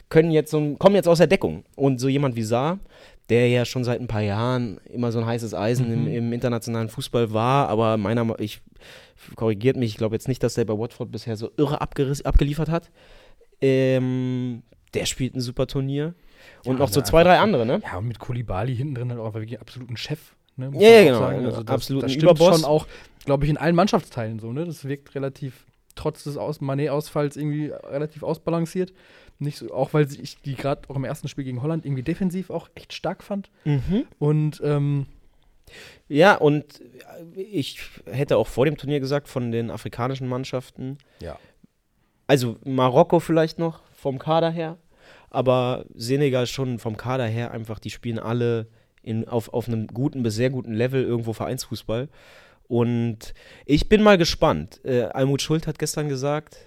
[0.10, 1.64] können jetzt so, ein- kommen jetzt aus der Deckung.
[1.76, 2.80] Und so jemand wie Saar,
[3.30, 6.90] der ja schon seit ein paar Jahren immer so ein heißes Eisen im, im internationalen
[6.90, 8.62] Fußball war, aber meiner Ma- ich
[9.36, 12.92] korrigiert mich, ich glaube jetzt nicht, dass der bei Watford bisher so irre abgeliefert hat.
[13.62, 14.64] Ähm,
[14.94, 16.14] der spielt ein super Turnier.
[16.64, 17.82] Und Ja, noch so also zwei, drei einfach- andere, ne?
[17.84, 20.36] Ja, und mit Kulibali hinten drin halt auch wirklich absoluten Chef.
[20.58, 21.46] Ne, Ja, ja, genau, sagen.
[21.46, 22.56] Also das, Absoluten das stimmt Überboss.
[22.62, 22.88] schon auch,
[23.26, 24.54] glaube ich, in allen Mannschaftsteilen so.
[24.54, 24.66] Ne?
[24.66, 25.66] Das wirkt relativ,
[25.96, 28.94] trotz des Aus Manet-Ausfalls, irgendwie relativ ausbalanciert.
[29.38, 32.50] Nicht so, auch weil ich die gerade auch im ersten Spiel gegen Holland irgendwie defensiv
[32.50, 33.50] auch echt stark fand.
[34.18, 35.08] Und ähm,
[36.08, 36.64] Ja, und
[37.36, 41.38] ich hätte auch vor dem Turnier gesagt, von den afrikanischen Mannschaften, ja.
[42.28, 44.78] Also Marokko vielleicht noch vom Kader her,
[45.30, 48.68] aber Senegal schon vom Kader her einfach, die spielen alle
[49.02, 52.10] in, auf, auf einem guten bis sehr guten Level irgendwo Vereinsfußball.
[52.68, 53.34] Und
[53.66, 54.82] ich bin mal gespannt.
[54.84, 56.58] Äh, Almut Schuld hat gestern gesagt,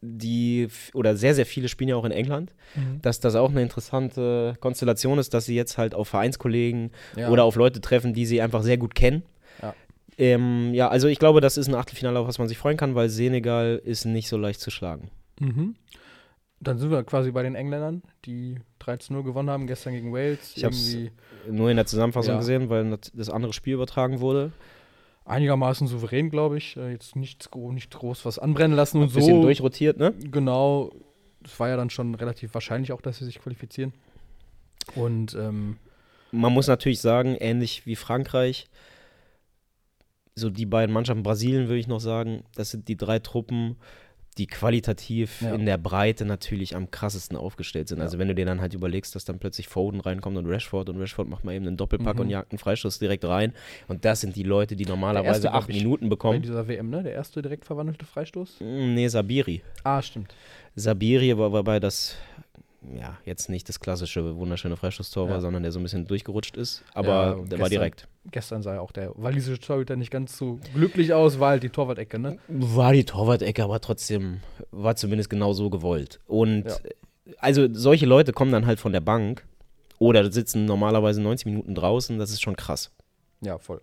[0.00, 3.02] die, oder sehr, sehr viele spielen ja auch in England, Mhm.
[3.02, 7.30] dass das auch eine interessante Konstellation ist, dass sie jetzt halt auf Vereinskollegen Ja.
[7.30, 9.24] oder auf Leute treffen, die sie einfach sehr gut kennen.
[9.60, 9.74] Ja.
[10.18, 12.94] Ähm, ja, also ich glaube, das ist ein Achtelfinale, auf was man sich freuen kann,
[12.96, 15.10] weil Senegal ist nicht so leicht zu schlagen.
[15.38, 15.76] Mhm.
[16.60, 20.54] Dann sind wir quasi bei den Engländern, die 13-0 gewonnen haben, gestern gegen Wales.
[20.56, 21.12] Ich hab's Irgendwie
[21.52, 22.38] Nur in der Zusammenfassung Ja.
[22.40, 24.50] gesehen, weil das- andere Spiel übertragen wurde.
[25.24, 26.76] einigermaßen souverän, glaube ich.
[26.78, 29.42] Äh, Jetzt nichts, nicht groß was anbrennen lassen und Ein bisschen so.
[29.42, 30.14] durchrotiert, ne?
[30.30, 30.90] Genau.
[31.44, 33.92] Es war ja dann schon relativ wahrscheinlich auch, dass sie sich qualifizieren.
[34.94, 35.76] Und ähm,
[36.32, 38.66] Man muss natürlich sagen, ähnlich wie Frankreich,
[40.38, 43.76] so die beiden Mannschaften, Brasilien würde ich noch sagen, das sind die drei Truppen,
[44.38, 45.52] die qualitativ Ja.
[45.54, 47.98] in der Breite natürlich am krassesten aufgestellt sind.
[47.98, 48.04] Ja.
[48.04, 51.00] Also wenn du dir dann halt überlegst, dass dann plötzlich Foden reinkommt und Rashford und
[51.00, 52.20] Rashford macht mal eben einen Doppelpack Mhm.
[52.20, 53.52] und jagt einen Freistoß direkt rein.
[53.88, 56.42] Und das sind die Leute, die normalerweise acht Minuten bei bekommen.
[56.42, 57.02] dieser WM, ne?
[57.02, 58.60] Der erste direkt verwandelte Freistoß.
[58.60, 59.62] Mm, Nee, Sabiri.
[59.82, 60.32] Ah, stimmt.
[60.76, 62.14] Sabiri war wobei das
[62.96, 65.40] ja jetzt nicht das klassische wunderschöne Freistoßtor war, Ja.
[65.40, 66.84] sondern der so ein bisschen durchgerutscht ist.
[66.94, 68.06] Aber der war direkt.
[68.30, 71.70] Gestern sah ja auch der walisische Torhüter nicht ganz so glücklich aus, war halt die
[71.70, 72.38] Torwart-Ecke, ne?
[72.48, 76.20] War die Torwart-Ecke, aber trotzdem war zumindest genau so gewollt.
[76.26, 76.74] Und Ja.
[76.76, 79.46] äh, also solche Leute kommen dann halt von der Bank
[79.98, 82.90] oder sitzen normalerweise 90 Minuten draußen, das ist schon krass.
[83.40, 83.80] Ja, voll.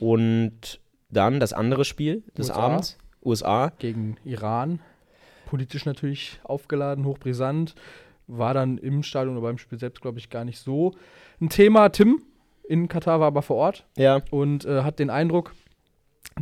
[0.00, 2.60] Und dann das andere Spiel des USA.
[2.60, 3.72] Abends, USA.
[3.78, 4.80] Gegen Iran.
[5.46, 7.74] Politisch natürlich aufgeladen, hochbrisant.
[8.26, 10.94] War dann im Stadion oder beim Spiel selbst, glaube ich, gar nicht so
[11.40, 11.90] ein Thema.
[11.90, 12.22] Tim
[12.68, 14.22] in Katar war aber vor Ort Ja.
[14.30, 15.54] und äh, hat den Eindruck,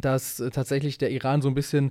[0.00, 1.90] dass äh, tatsächlich der Iran so ein bisschen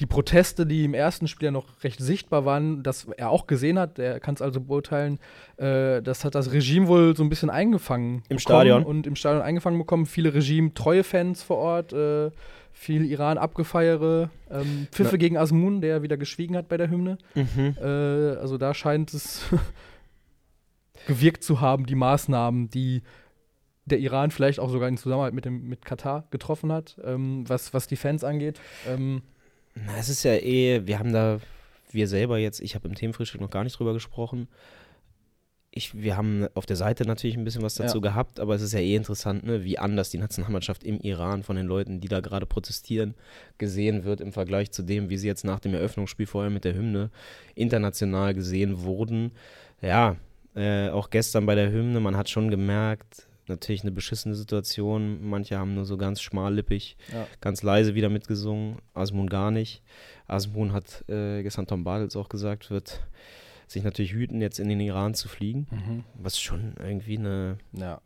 [0.00, 3.78] die Proteste, die im ersten Spiel ja noch recht sichtbar waren, dass er auch gesehen
[3.78, 5.18] hat, er kann es also beurteilen,
[5.58, 8.16] äh, das hat das Regime wohl so ein bisschen eingefangen.
[8.16, 8.84] Im bekommen Stadion.
[8.84, 10.06] Und im Stadion eingefangen bekommen.
[10.06, 12.30] Viele Regime-treue Fans vor Ort, äh,
[12.74, 17.18] viel Iran-Abgefeiere, ähm, Pfiffe Na- gegen Asmun, der wieder geschwiegen hat bei der Hymne.
[17.34, 17.76] Mhm.
[17.78, 17.84] Äh,
[18.38, 19.42] also da scheint es
[21.06, 23.02] gewirkt zu haben, die Maßnahmen, die
[23.92, 27.72] der Iran vielleicht auch sogar in Zusammenarbeit mit, dem, mit Katar getroffen hat, ähm, was,
[27.72, 28.58] was die Fans angeht.
[28.88, 29.22] Ähm,
[29.74, 31.38] Na, es ist ja eh, wir haben da,
[31.92, 34.48] wir selber jetzt, ich habe im Themenfrühstück noch gar nicht drüber gesprochen.
[35.74, 38.02] ich, wir haben auf der Seite natürlich ein bisschen was dazu Ja.
[38.02, 41.56] gehabt, aber es ist ja eh interessant, ne, wie anders die Nationalmannschaft im Iran von
[41.56, 43.14] den Leuten, die da gerade protestieren,
[43.56, 46.74] gesehen wird im Vergleich zu dem, wie sie jetzt nach dem Eröffnungsspiel vorher mit der
[46.74, 47.10] Hymne
[47.54, 49.32] international gesehen wurden.
[49.80, 50.16] Ja,
[50.54, 55.28] äh, auch gestern bei der Hymne, man hat schon gemerkt, natürlich eine beschissene Situation.
[55.28, 57.26] Manche haben nur so ganz schmallippig, Ja.
[57.40, 58.78] ganz leise wieder mitgesungen.
[58.94, 59.82] Asmun gar nicht.
[60.26, 63.00] Asmun hat äh, gestern Tom Bartels auch gesagt, wird
[63.66, 65.66] sich natürlich hüten, jetzt in den Iran zu fliegen.
[65.70, 66.04] Mhm.
[66.14, 68.00] Was schon irgendwie eine Ja,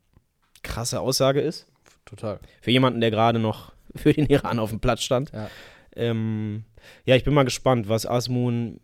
[0.63, 1.67] krasse Aussage ist.
[2.05, 2.39] total.
[2.61, 5.33] Für jemanden, der gerade noch für den Iran auf dem Platz stand.
[5.33, 5.51] Ja.
[5.97, 6.65] Ähm,
[7.05, 8.81] ja, ich bin mal gespannt, was Asmun.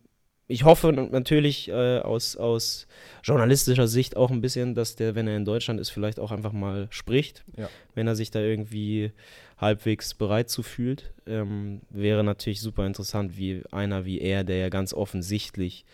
[0.52, 2.86] Ich hoffe natürlich äh, aus, aus
[3.24, 6.52] journalistischer Sicht auch ein bisschen, dass der, wenn er in Deutschland ist, vielleicht auch einfach
[6.52, 7.42] mal spricht.
[7.56, 7.70] Ja.
[7.94, 9.12] Wenn er sich da irgendwie
[9.56, 11.12] halbwegs bereit zu fühlt.
[11.26, 15.84] Ähm, wäre natürlich super interessant, wie einer wie er, der ja ganz offensichtlich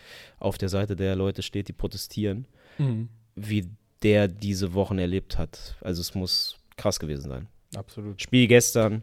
[0.41, 2.47] auf der Seite der Leute steht, die protestieren,
[2.79, 3.09] Mhm.
[3.37, 3.69] wie
[4.03, 5.77] der diese Wochen erlebt hat.
[5.83, 7.47] Also es muss krass gewesen sein.
[7.77, 8.21] Absolut.
[8.23, 9.03] Spiel gestern.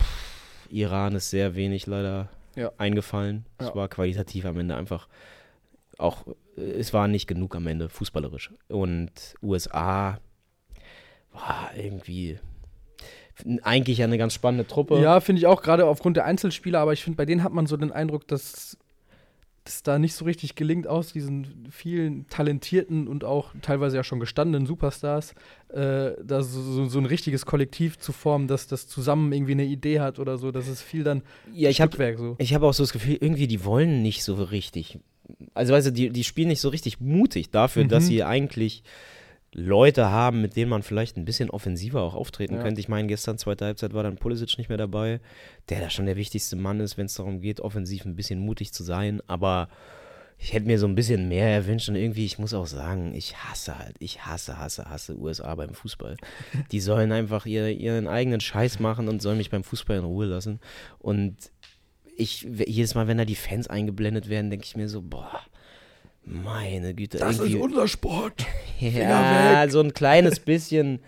[0.00, 2.70] Pff, Iran ist sehr wenig leider Ja.
[2.78, 3.46] eingefallen.
[3.58, 3.74] Es Ja.
[3.74, 5.08] war qualitativ am Ende einfach
[5.98, 6.24] auch,
[6.56, 8.52] es war nicht genug am Ende, fußballerisch.
[8.68, 9.10] Und
[9.42, 10.18] USA
[11.32, 12.38] war irgendwie
[13.62, 15.00] eigentlich ja eine ganz spannende Truppe.
[15.00, 17.66] Ja, finde ich auch, gerade aufgrund der Einzelspieler, aber ich finde, bei denen hat man
[17.66, 18.76] so den Eindruck, dass
[19.64, 24.20] es da nicht so richtig gelingt, aus diesen vielen talentierten und auch teilweise ja schon
[24.20, 25.34] gestandenen Superstars,
[25.68, 30.00] äh, da so, so, ein richtiges Kollektiv zu formen, dass das zusammen irgendwie eine Idee
[30.00, 30.50] hat oder so.
[30.50, 31.22] Das ist viel dann
[31.52, 32.34] ja ich habe Stückwerk so.
[32.38, 34.98] ich hab auch so das Gefühl, irgendwie die wollen nicht so richtig.
[35.54, 38.08] Also weißt du, die, die spielen nicht so richtig mutig dafür, dass Mhm.
[38.08, 38.82] sie eigentlich
[39.54, 42.62] Leute haben, mit denen man vielleicht ein bisschen offensiver auch auftreten Ja.
[42.62, 42.80] könnte.
[42.80, 45.20] Ich meine, gestern, zweite Halbzeit, war dann Pulisic nicht mehr dabei,
[45.68, 48.72] der da schon der wichtigste Mann ist, wenn es darum geht, offensiv ein bisschen mutig
[48.72, 49.20] zu sein.
[49.26, 49.68] Aber
[50.38, 53.36] ich hätte mir so ein bisschen mehr erwünscht und irgendwie, ich muss auch sagen, ich
[53.36, 56.16] hasse halt, ich hasse, hasse, hasse USA beim Fußball.
[56.72, 60.26] Die sollen einfach ihr, ihren eigenen Scheiß machen und sollen mich beim Fußball in Ruhe
[60.26, 60.60] lassen.
[60.98, 61.36] Und
[62.16, 65.40] ich, jedes Mal, wenn da die Fans eingeblendet werden, denke ich mir so, boah,
[66.24, 67.18] meine Güte.
[67.18, 68.44] irgendwie- unser Sport.
[68.80, 71.00] ja, so ein kleines bisschen,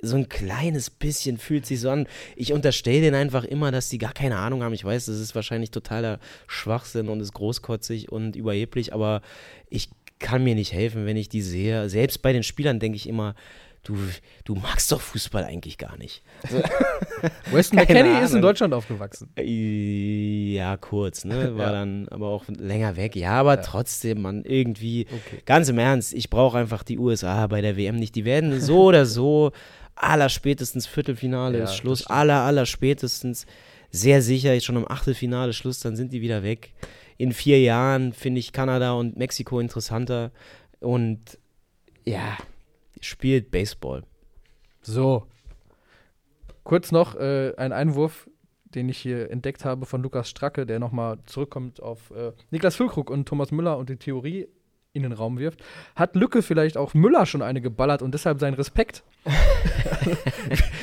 [0.00, 2.06] so ein kleines bisschen fühlt sich so an.
[2.36, 4.72] Ich unterstelle denen einfach immer, dass die gar keine Ahnung haben.
[4.74, 9.22] Ich weiß, das ist wahrscheinlich totaler Schwachsinn und ist großkotzig und überheblich, aber
[9.68, 11.88] ich kann mir nicht helfen, wenn ich die sehe.
[11.88, 13.34] Selbst bei den Spielern denke ich immer,
[13.84, 13.96] du,
[14.44, 16.22] du magst doch Fußball eigentlich gar nicht.
[17.50, 18.42] Weston Keine McKennie ist in.
[18.42, 19.30] Deutschland aufgewachsen.
[19.36, 21.56] Äh, Ja, kurz, ne?
[21.56, 21.72] War Ja.
[21.72, 23.16] dann aber auch länger weg.
[23.16, 23.60] Ja, aber Ja.
[23.62, 25.42] trotzdem, man, irgendwie, Okay.
[25.44, 28.14] ganz im Ernst, ich brauche einfach die USA bei der WM nicht.
[28.14, 29.52] Die werden so oder so,
[29.94, 33.46] aller spätestens Viertelfinale Ja, ist Schluss, aller, aller spätestens,
[33.90, 36.72] sehr sicher, schon im Achtelfinale Schluss, dann sind die wieder weg.
[37.18, 40.32] In vier Jahren finde ich Kanada und Mexiko interessanter
[40.80, 41.38] und
[42.04, 42.36] ja,
[43.02, 44.02] spielt Baseball.
[44.80, 45.26] So.
[46.64, 48.28] Kurz noch äh, ein Einwurf,
[48.74, 53.10] den ich hier entdeckt habe von Lukas Stracke, der nochmal zurückkommt auf äh, Niklas Füllkrug
[53.10, 54.48] und Thomas Müller und die Theorie
[54.92, 55.62] in den Raum wirft.
[55.96, 59.02] Hat Lücke vielleicht auch Müller schon eine geballert und deshalb sein Respekt?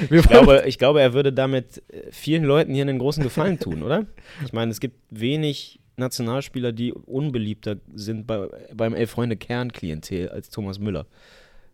[0.10, 3.84] Ich glaube, ich glaube, er würde damit äh, vielen Leuten hier einen großen Gefallen tun,
[3.84, 4.06] oder?
[4.46, 11.06] Ich meine, es gibt wenig Nationalspieler, die unbeliebter sind bei, beim Elf-Freunde-Kernklientel als Thomas Müller.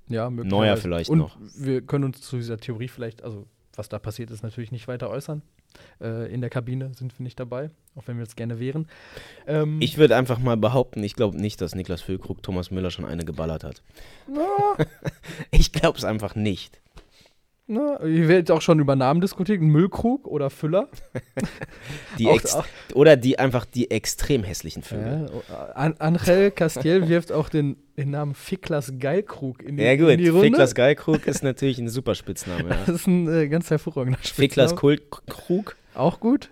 [0.07, 1.37] Ja, Neuer vielleicht und noch.
[1.57, 5.09] Wir können uns zu dieser Theorie vielleicht, also was da passiert ist, natürlich nicht weiter
[5.09, 5.41] äußern.
[6.01, 8.87] Äh, in der Kabine sind wir nicht dabei, auch wenn wir es gerne wären.
[9.47, 13.05] Ähm, Ich würde einfach mal behaupten, ich glaube nicht, dass Niklas Füllkrug Thomas Müller schon
[13.05, 13.81] eine geballert hat.
[14.27, 14.45] na,
[15.51, 16.79] Ich glaube es einfach nicht.
[17.67, 19.59] Na, hier wird auch schon über Namen diskutiert.
[19.61, 20.87] Müllkrug oder Füller.
[22.19, 25.29] Die Auch- auch- oder die einfach die extrem hässlichen Vögel.
[25.49, 30.09] Ja, An Angel Castiel wirft auch den, den Namen Fiklas Geilkrug in die, Ja, gut,
[30.09, 30.45] in die Runde.
[30.47, 32.69] Fiklas Geilkrug ist natürlich ein super Spitzname.
[32.69, 32.93] das Ja.
[32.93, 34.75] ist ein äh, ganz hervorragender Spitzname.
[34.75, 35.75] Kultkrug?
[35.93, 36.49] Auch gut.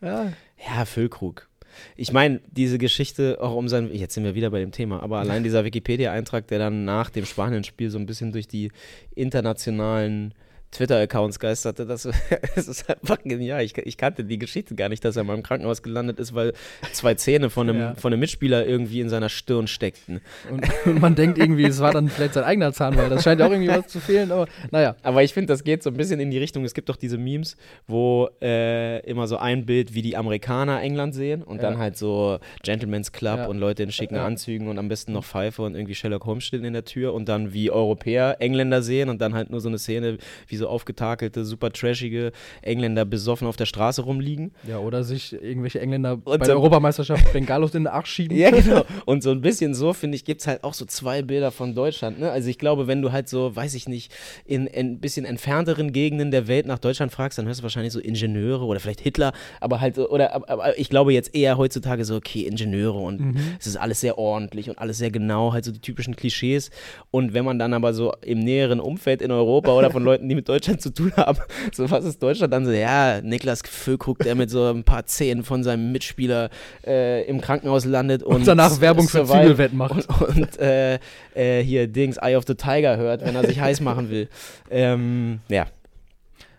[0.00, 0.32] Ja,
[0.66, 1.47] Ja, Füllkrug.
[1.96, 5.18] Ich meine, diese Geschichte, auch um sein, jetzt sind wir wieder bei dem Thema, aber
[5.20, 8.70] allein dieser Wikipedia-Eintrag, der dann nach dem Spanien-Spiel so ein bisschen durch die
[9.14, 10.34] internationalen
[10.70, 12.02] Twitter-Accounts geisterte, das,
[12.54, 13.62] das ist einfach genial.
[13.64, 16.52] Ich, ich kannte die Geschichte gar nicht, dass er mal im Krankenhaus gelandet ist, weil
[16.92, 17.94] zwei Zähne von einem, Ja.
[17.94, 20.20] von einem Mitspieler irgendwie in seiner Stirn steckten.
[20.50, 23.40] und, und man denkt irgendwie, es war dann vielleicht sein eigener Zahn, weil das scheint
[23.40, 24.96] ja auch irgendwie was zu fehlen, aber naja.
[25.02, 26.64] Aber ich finde, das geht so ein bisschen in die Richtung.
[26.64, 31.14] Es gibt doch diese Memes, wo äh, immer so ein Bild, wie die Amerikaner England
[31.14, 31.62] sehen und Ja.
[31.70, 33.46] dann halt so Gentleman's Club Ja.
[33.46, 34.16] und Leute in schicken.
[34.16, 37.28] Anzügen und am besten noch Pfeife und irgendwie Sherlock Holmes steht in der Tür und
[37.28, 41.44] dann wie Europäer Engländer sehen und dann halt nur so eine Szene, wie so aufgetakelte,
[41.44, 44.52] super trashige Engländer besoffen auf der Straße rumliegen.
[44.66, 48.36] Ja, oder sich irgendwelche Engländer Und bei so- der Europameisterschaft Bengalos in den Arsch schieben.
[48.36, 48.84] Ja, genau.
[49.06, 51.74] Und so ein bisschen so, finde ich, gibt es halt auch so zwei Bilder von
[51.74, 52.18] Deutschland.
[52.20, 52.30] Ne?
[52.30, 54.12] Also ich glaube, wenn du halt so, weiß ich nicht,
[54.44, 58.00] in ein bisschen entfernteren Gegenden der Welt nach Deutschland fragst, dann hörst du wahrscheinlich so
[58.00, 62.04] Ingenieure oder vielleicht Hitler, aber halt so, oder aber, aber ich glaube jetzt eher heutzutage
[62.04, 65.72] so, okay, Ingenieure und es ist alles sehr ordentlich und alles sehr genau, halt so
[65.72, 66.70] die typischen Klischees.
[67.10, 70.34] Und wenn man dann aber so im näheren Umfeld in Europa oder von Leuten, die
[70.34, 71.38] mit Deutschland zu tun haben,
[71.72, 75.44] so was ist Deutschland dann so, ja, Niklas Füllkrug, der mit so ein paar Zähnen
[75.44, 76.50] von seinem Mitspieler
[76.86, 80.08] äh, im Krankenhaus landet und, Und danach Werbung für Zwiebelwett macht.
[80.08, 80.98] und, und äh,
[81.34, 84.28] äh, hier Dings Eye of the Tiger hört, wenn er sich heiß machen will.
[84.70, 85.66] Ähm, ja.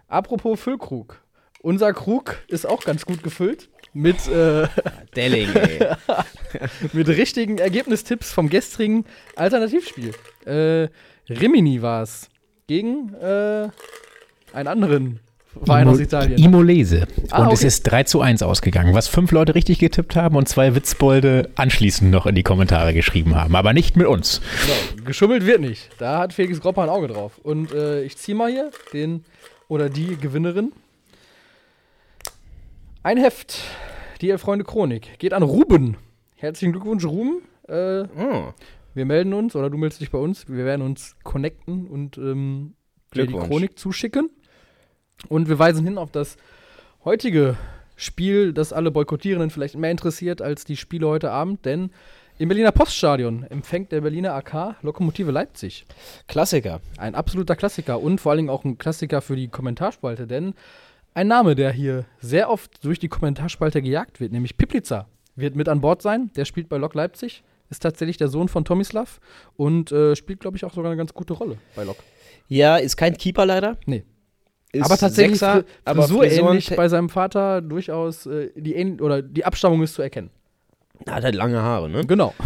[0.08, 1.22] Apropos Füllkrug.
[1.62, 3.70] Unser Krug ist auch ganz gut gefüllt.
[3.94, 4.68] Mit, äh,
[5.16, 5.80] Delling, ey.
[6.94, 10.14] mit richtigen Ergebnistipps vom gestrigen Alternativspiel.
[10.46, 10.90] Äh,
[11.30, 12.30] Rimini war es.
[12.70, 13.68] Gegen äh,
[14.54, 15.20] einen anderen
[15.66, 16.38] Verein aus Italien.
[16.38, 17.08] Imolese.
[17.32, 17.68] Ah, und es okay.
[17.68, 22.12] ist 3 zu 1 ausgegangen, was fünf Leute richtig getippt haben und zwei Witzbolde anschließend
[22.12, 23.56] noch in die Kommentare geschrieben haben.
[23.56, 24.40] Aber nicht mit uns.
[24.94, 25.90] Genau, geschummelt wird nicht.
[25.98, 27.40] Da hat Felix Gropper ein Auge drauf.
[27.42, 29.26] Und äh, ich ziehe mal hier den
[29.68, 30.72] oder die Gewinnerin.
[33.02, 33.62] Ein Heft,
[34.22, 35.98] die Elf Freunde Chronik, geht an Ruben.
[36.36, 37.42] Herzlichen Glückwunsch, Ruben.
[37.68, 38.54] Äh, Oh,
[38.94, 40.48] wir melden uns oder du meldest dich bei uns.
[40.48, 42.74] Wir werden uns connecten und ähm,
[43.14, 43.34] dir die.
[43.34, 44.30] Chronik zuschicken.
[45.28, 46.38] Und wir weisen hin auf das
[47.04, 47.58] heutige
[47.96, 51.92] Spiel, das alle Boykottierenden vielleicht mehr interessiert als die Spiele heute Abend, denn
[52.38, 55.86] im Berliner Poststadion empfängt der Berliner AK Lokomotive Leipzig.
[56.28, 56.80] Klassiker.
[56.98, 60.54] Ein absoluter Klassiker und vor allen Dingen auch ein Klassiker für die Kommentarspalte, denn
[61.14, 65.68] ein Name, der hier sehr oft durch die Kommentarspalte gejagt wird, nämlich Piplica, wird mit
[65.68, 66.32] an Bord sein.
[66.38, 69.20] Der spielt bei Lok Leipzig, ist tatsächlich der Sohn von Tomislav
[69.56, 71.98] und äh, spielt, glaube ich, auch sogar eine ganz gute Rolle bei Lok.
[72.48, 73.78] Ja, ist kein Keeper leider.
[73.86, 74.04] Nee.
[74.72, 79.22] Ist aber tatsächlich Sechser, aber Frisuren- ähnlich bei seinem Vater durchaus äh, die ähn oder
[79.22, 80.30] die Abstammung ist zu erkennen.
[81.06, 82.06] Er hat halt lange Haare, ne?
[82.06, 82.34] Genau.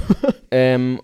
[0.56, 1.02] Ähm,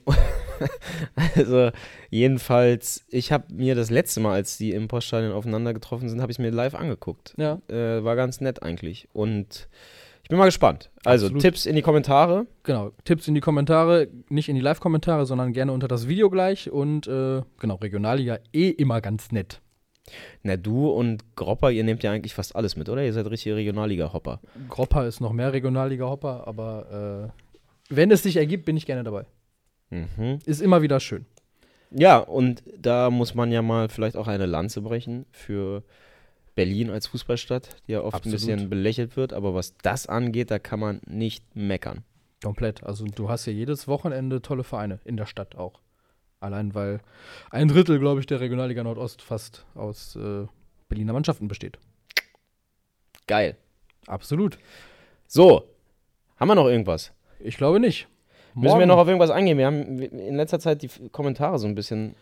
[1.36, 1.72] also
[2.12, 6.32] jedenfalls, ich habe mir das letzte Mal, als die im Poststadion aufeinander getroffen sind, habe
[6.32, 7.34] ich mir live angeguckt.
[7.38, 7.60] Ja.
[7.68, 9.08] Äh, war ganz nett eigentlich.
[9.12, 9.68] Und
[10.30, 10.92] bin mal gespannt.
[11.04, 11.42] Also Absolut.
[11.42, 12.46] Tipps in die Kommentare.
[12.64, 12.92] Genau.
[13.04, 17.08] Tipps in die Kommentare, nicht in die Live-Kommentare, sondern gerne unter das Video gleich und
[17.08, 19.60] äh, genau, Regionalliga eh immer ganz nett.
[20.44, 23.04] Na, du und Gropper, ihr nehmt ja eigentlich fast alles mit, oder?
[23.04, 24.40] Ihr seid richtige Regionalliga-Hopper.
[24.70, 27.32] Gropper ist noch mehr Regionalliga-Hopper, aber
[27.90, 29.26] äh, wenn es sich ergibt, bin ich gerne dabei.
[29.90, 30.40] Mhm.
[30.46, 31.26] Ist immer wieder schön.
[31.92, 35.84] Ja, und da muss man ja mal vielleicht auch eine Lanze brechen für
[36.60, 38.38] Berlin als Fußballstadt, die ja oft Absolut.
[38.38, 39.32] ein bisschen belächelt wird.
[39.32, 42.04] Aber was das angeht, da kann man nicht meckern.
[42.44, 42.84] Komplett.
[42.84, 45.80] Also du hast ja jedes Wochenende tolle Vereine in der Stadt auch.
[46.42, 47.00] Allein weil
[47.50, 50.48] ein Drittel, glaube ich, der Regionalliga Nordost fast aus äh,
[50.90, 51.80] Berliner Mannschaften besteht.
[53.26, 53.56] Geil.
[54.08, 54.60] Absolut.
[55.28, 55.64] So,
[56.36, 57.14] haben wir noch irgendwas?
[57.40, 58.10] Ich glaube nicht.
[58.54, 59.58] Müssen wir noch auf irgendwas eingehen?
[59.58, 62.16] Wir haben in letzter Zeit die Kommentare so ein bisschen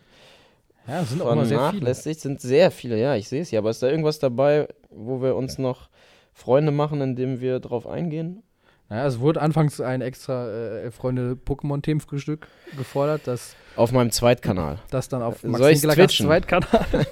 [0.88, 1.94] Ja, sind auch immer sehr viele.
[1.94, 3.60] Sind sehr viele, ja, ich sehe es ja.
[3.60, 5.90] Aber ist da irgendwas dabei, wo wir uns noch
[6.32, 8.42] Freunde machen, indem wir drauf eingehen?
[8.88, 14.78] Naja, es wurde anfangs ein extra äh, Elf Freunde Pokémon-Themenfrühstück gefordert, das, Auf meinem Zweitkanal.
[14.90, 16.26] das dann auf Soll Max ich's Dinkelackers twitchen?
[16.26, 16.86] Zweitkanal.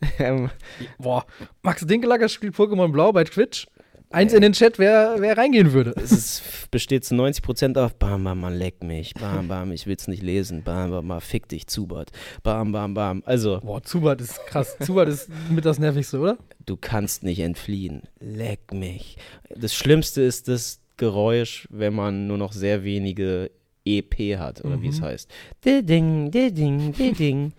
[0.18, 0.50] Ähm,
[0.98, 1.26] Boah,
[1.62, 3.66] Max Dinkelacker spielt Pokémon Blau bei Twitch.
[4.10, 5.92] Eins in den Chat, wer, wer reingehen würde.
[5.96, 9.12] es ist, besteht zu 90% auf Bam, bam, man leck mich.
[9.14, 10.62] Bam, bam, ich will's nicht lesen.
[10.62, 12.10] Bam, bam, bam, fick dich, Zubat.
[12.42, 13.22] Bam, bam, bam.
[13.26, 14.76] Also, Boah, Zubat ist krass.
[14.80, 16.38] Zubat ist mit das Nervigste, oder?
[16.64, 18.02] du kannst nicht entfliehen.
[18.20, 19.16] Leck mich.
[19.54, 23.50] Das Schlimmste ist das Geräusch, wenn man nur noch sehr wenige
[23.86, 25.04] EP hat, oder wie es Mhm.
[25.04, 25.30] heißt.
[25.64, 27.52] Ding, ding, ding.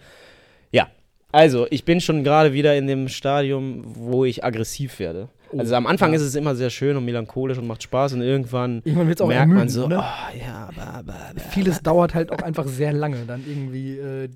[0.72, 0.90] Ja,
[1.32, 5.30] also ich bin schon gerade wieder in dem Stadium, wo ich aggressiv werde.
[5.58, 8.82] Also am Anfang ist es immer sehr schön und melancholisch und macht Spaß und irgendwann
[8.86, 9.98] merkt man ermüdend, so, ne?
[10.00, 11.40] oh ja, ba, ba, ba.
[11.52, 14.30] Vieles dauert halt auch einfach sehr lange, dann irgendwie äh,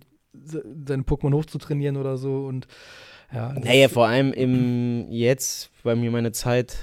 [0.43, 2.67] se- seine Pokémon hochzutrainieren oder so und
[3.33, 3.53] ja.
[3.53, 6.77] Naja, vor allem im jetzt, bei mir meine Zeit,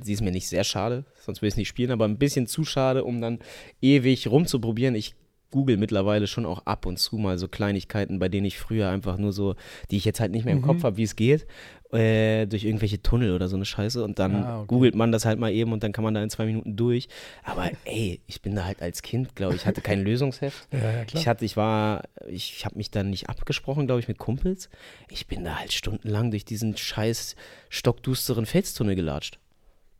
[0.00, 2.46] sie ist mir nicht sehr schade, sonst will ich es nicht spielen, aber ein bisschen
[2.46, 3.38] zu schade, um dann
[3.80, 4.94] ewig rumzuprobieren.
[4.94, 5.14] Ich
[5.50, 9.16] google mittlerweile schon auch ab und zu mal so Kleinigkeiten, bei denen ich früher einfach
[9.16, 9.54] nur so,
[9.90, 10.66] die ich jetzt halt nicht mehr im Mhm.
[10.66, 11.46] Kopf habe, wie es geht,
[11.92, 14.66] äh, durch irgendwelche Tunnel oder so eine Scheiße und dann Ah, okay.
[14.66, 17.08] googelt man das halt mal eben und dann kann man da in zwei Minuten durch.
[17.44, 20.66] Aber ey, ich bin da halt als Kind, glaube ich, hatte kein Lösungsheft.
[20.72, 21.04] ja, ja.
[21.14, 24.68] Ich hatte, ich war, ich habe mich dann nicht abgesprochen, glaube ich, mit Kumpels.
[25.10, 27.36] Ich bin da halt stundenlang durch diesen scheiß
[27.68, 29.38] stockdusteren Felstunnel gelatscht.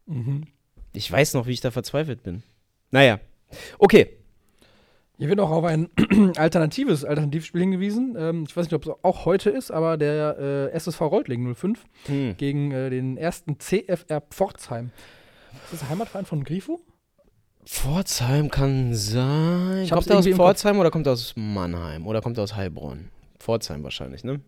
[0.06, 0.44] Mhm.
[0.92, 2.42] Ich weiß noch, wie ich da verzweifelt bin.
[2.90, 3.20] Naja,
[3.78, 4.15] okay.
[5.18, 5.88] Hier wird auch auf ein
[6.36, 8.16] alternatives Alternativspiel hingewiesen.
[8.18, 11.84] Ähm, ich weiß nicht, ob es auch heute ist, aber der äh, SSV Reutling 05
[12.06, 12.34] Hm.
[12.36, 14.90] gegen äh, den ersten CFR Pforzheim.
[15.64, 16.80] Ist das der Heimatverein von Grifo?
[17.64, 19.82] Pforzheim kann sein.
[19.84, 20.26] Ich kommt er aus.
[20.26, 23.08] Pforzheim oder kommt er aus Mannheim oder kommt er aus Heilbronn?
[23.40, 24.40] Pforzheim wahrscheinlich, ne?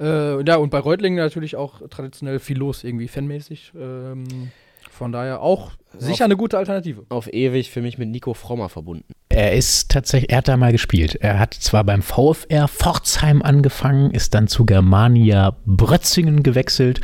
[0.00, 3.72] Äh, ja, und bei Reutling natürlich auch traditionell viel los, irgendwie fanmäßig.
[3.78, 4.50] Ähm,
[4.98, 7.06] von daher auch sicher eine gute Alternative.
[7.08, 9.14] Auf ewig für mich mit Nico Frommer verbunden.
[9.28, 11.14] Er ist tatsächlich, er hat da mal gespielt.
[11.14, 17.00] Er hat zwar beim VfR Pforzheim angefangen, ist dann zu Germania Brötzingen gewechselt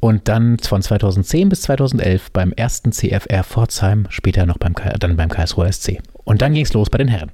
[0.00, 5.30] und dann von 2010 bis 2011 beim ersten CFR Pforzheim, später noch beim, dann beim
[5.30, 6.00] KSRO SC.
[6.24, 7.32] Und dann ging es los bei den Herren.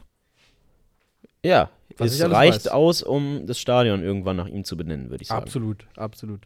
[1.45, 2.69] Ja, Was es reicht weiß.
[2.69, 5.43] aus, um das Stadion irgendwann nach ihm zu benennen, würde ich sagen.
[5.43, 6.43] Absolut, absolut.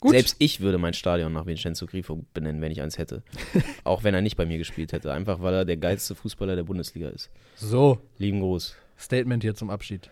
[0.00, 0.12] Gut.
[0.12, 3.22] Selbst ich würde mein Stadion nach Vincenzo Grifo benennen, wenn ich eins hätte.
[3.84, 5.12] Auch wenn er nicht bei mir gespielt hätte.
[5.12, 7.30] Einfach weil er der geilste Fußballer der Bundesliga ist.
[7.56, 8.74] So, Lieben Gruß.
[8.98, 10.10] Statement hier zum Abschied.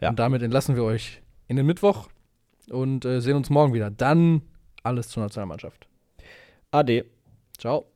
[0.00, 0.10] Ja.
[0.10, 2.08] Und damit entlassen wir euch in den Mittwoch
[2.70, 3.90] und äh, sehen uns morgen wieder.
[3.90, 4.42] Dann
[4.84, 5.88] alles zur Nationalmannschaft.
[6.70, 7.06] Ade.
[7.58, 7.86] Ciao.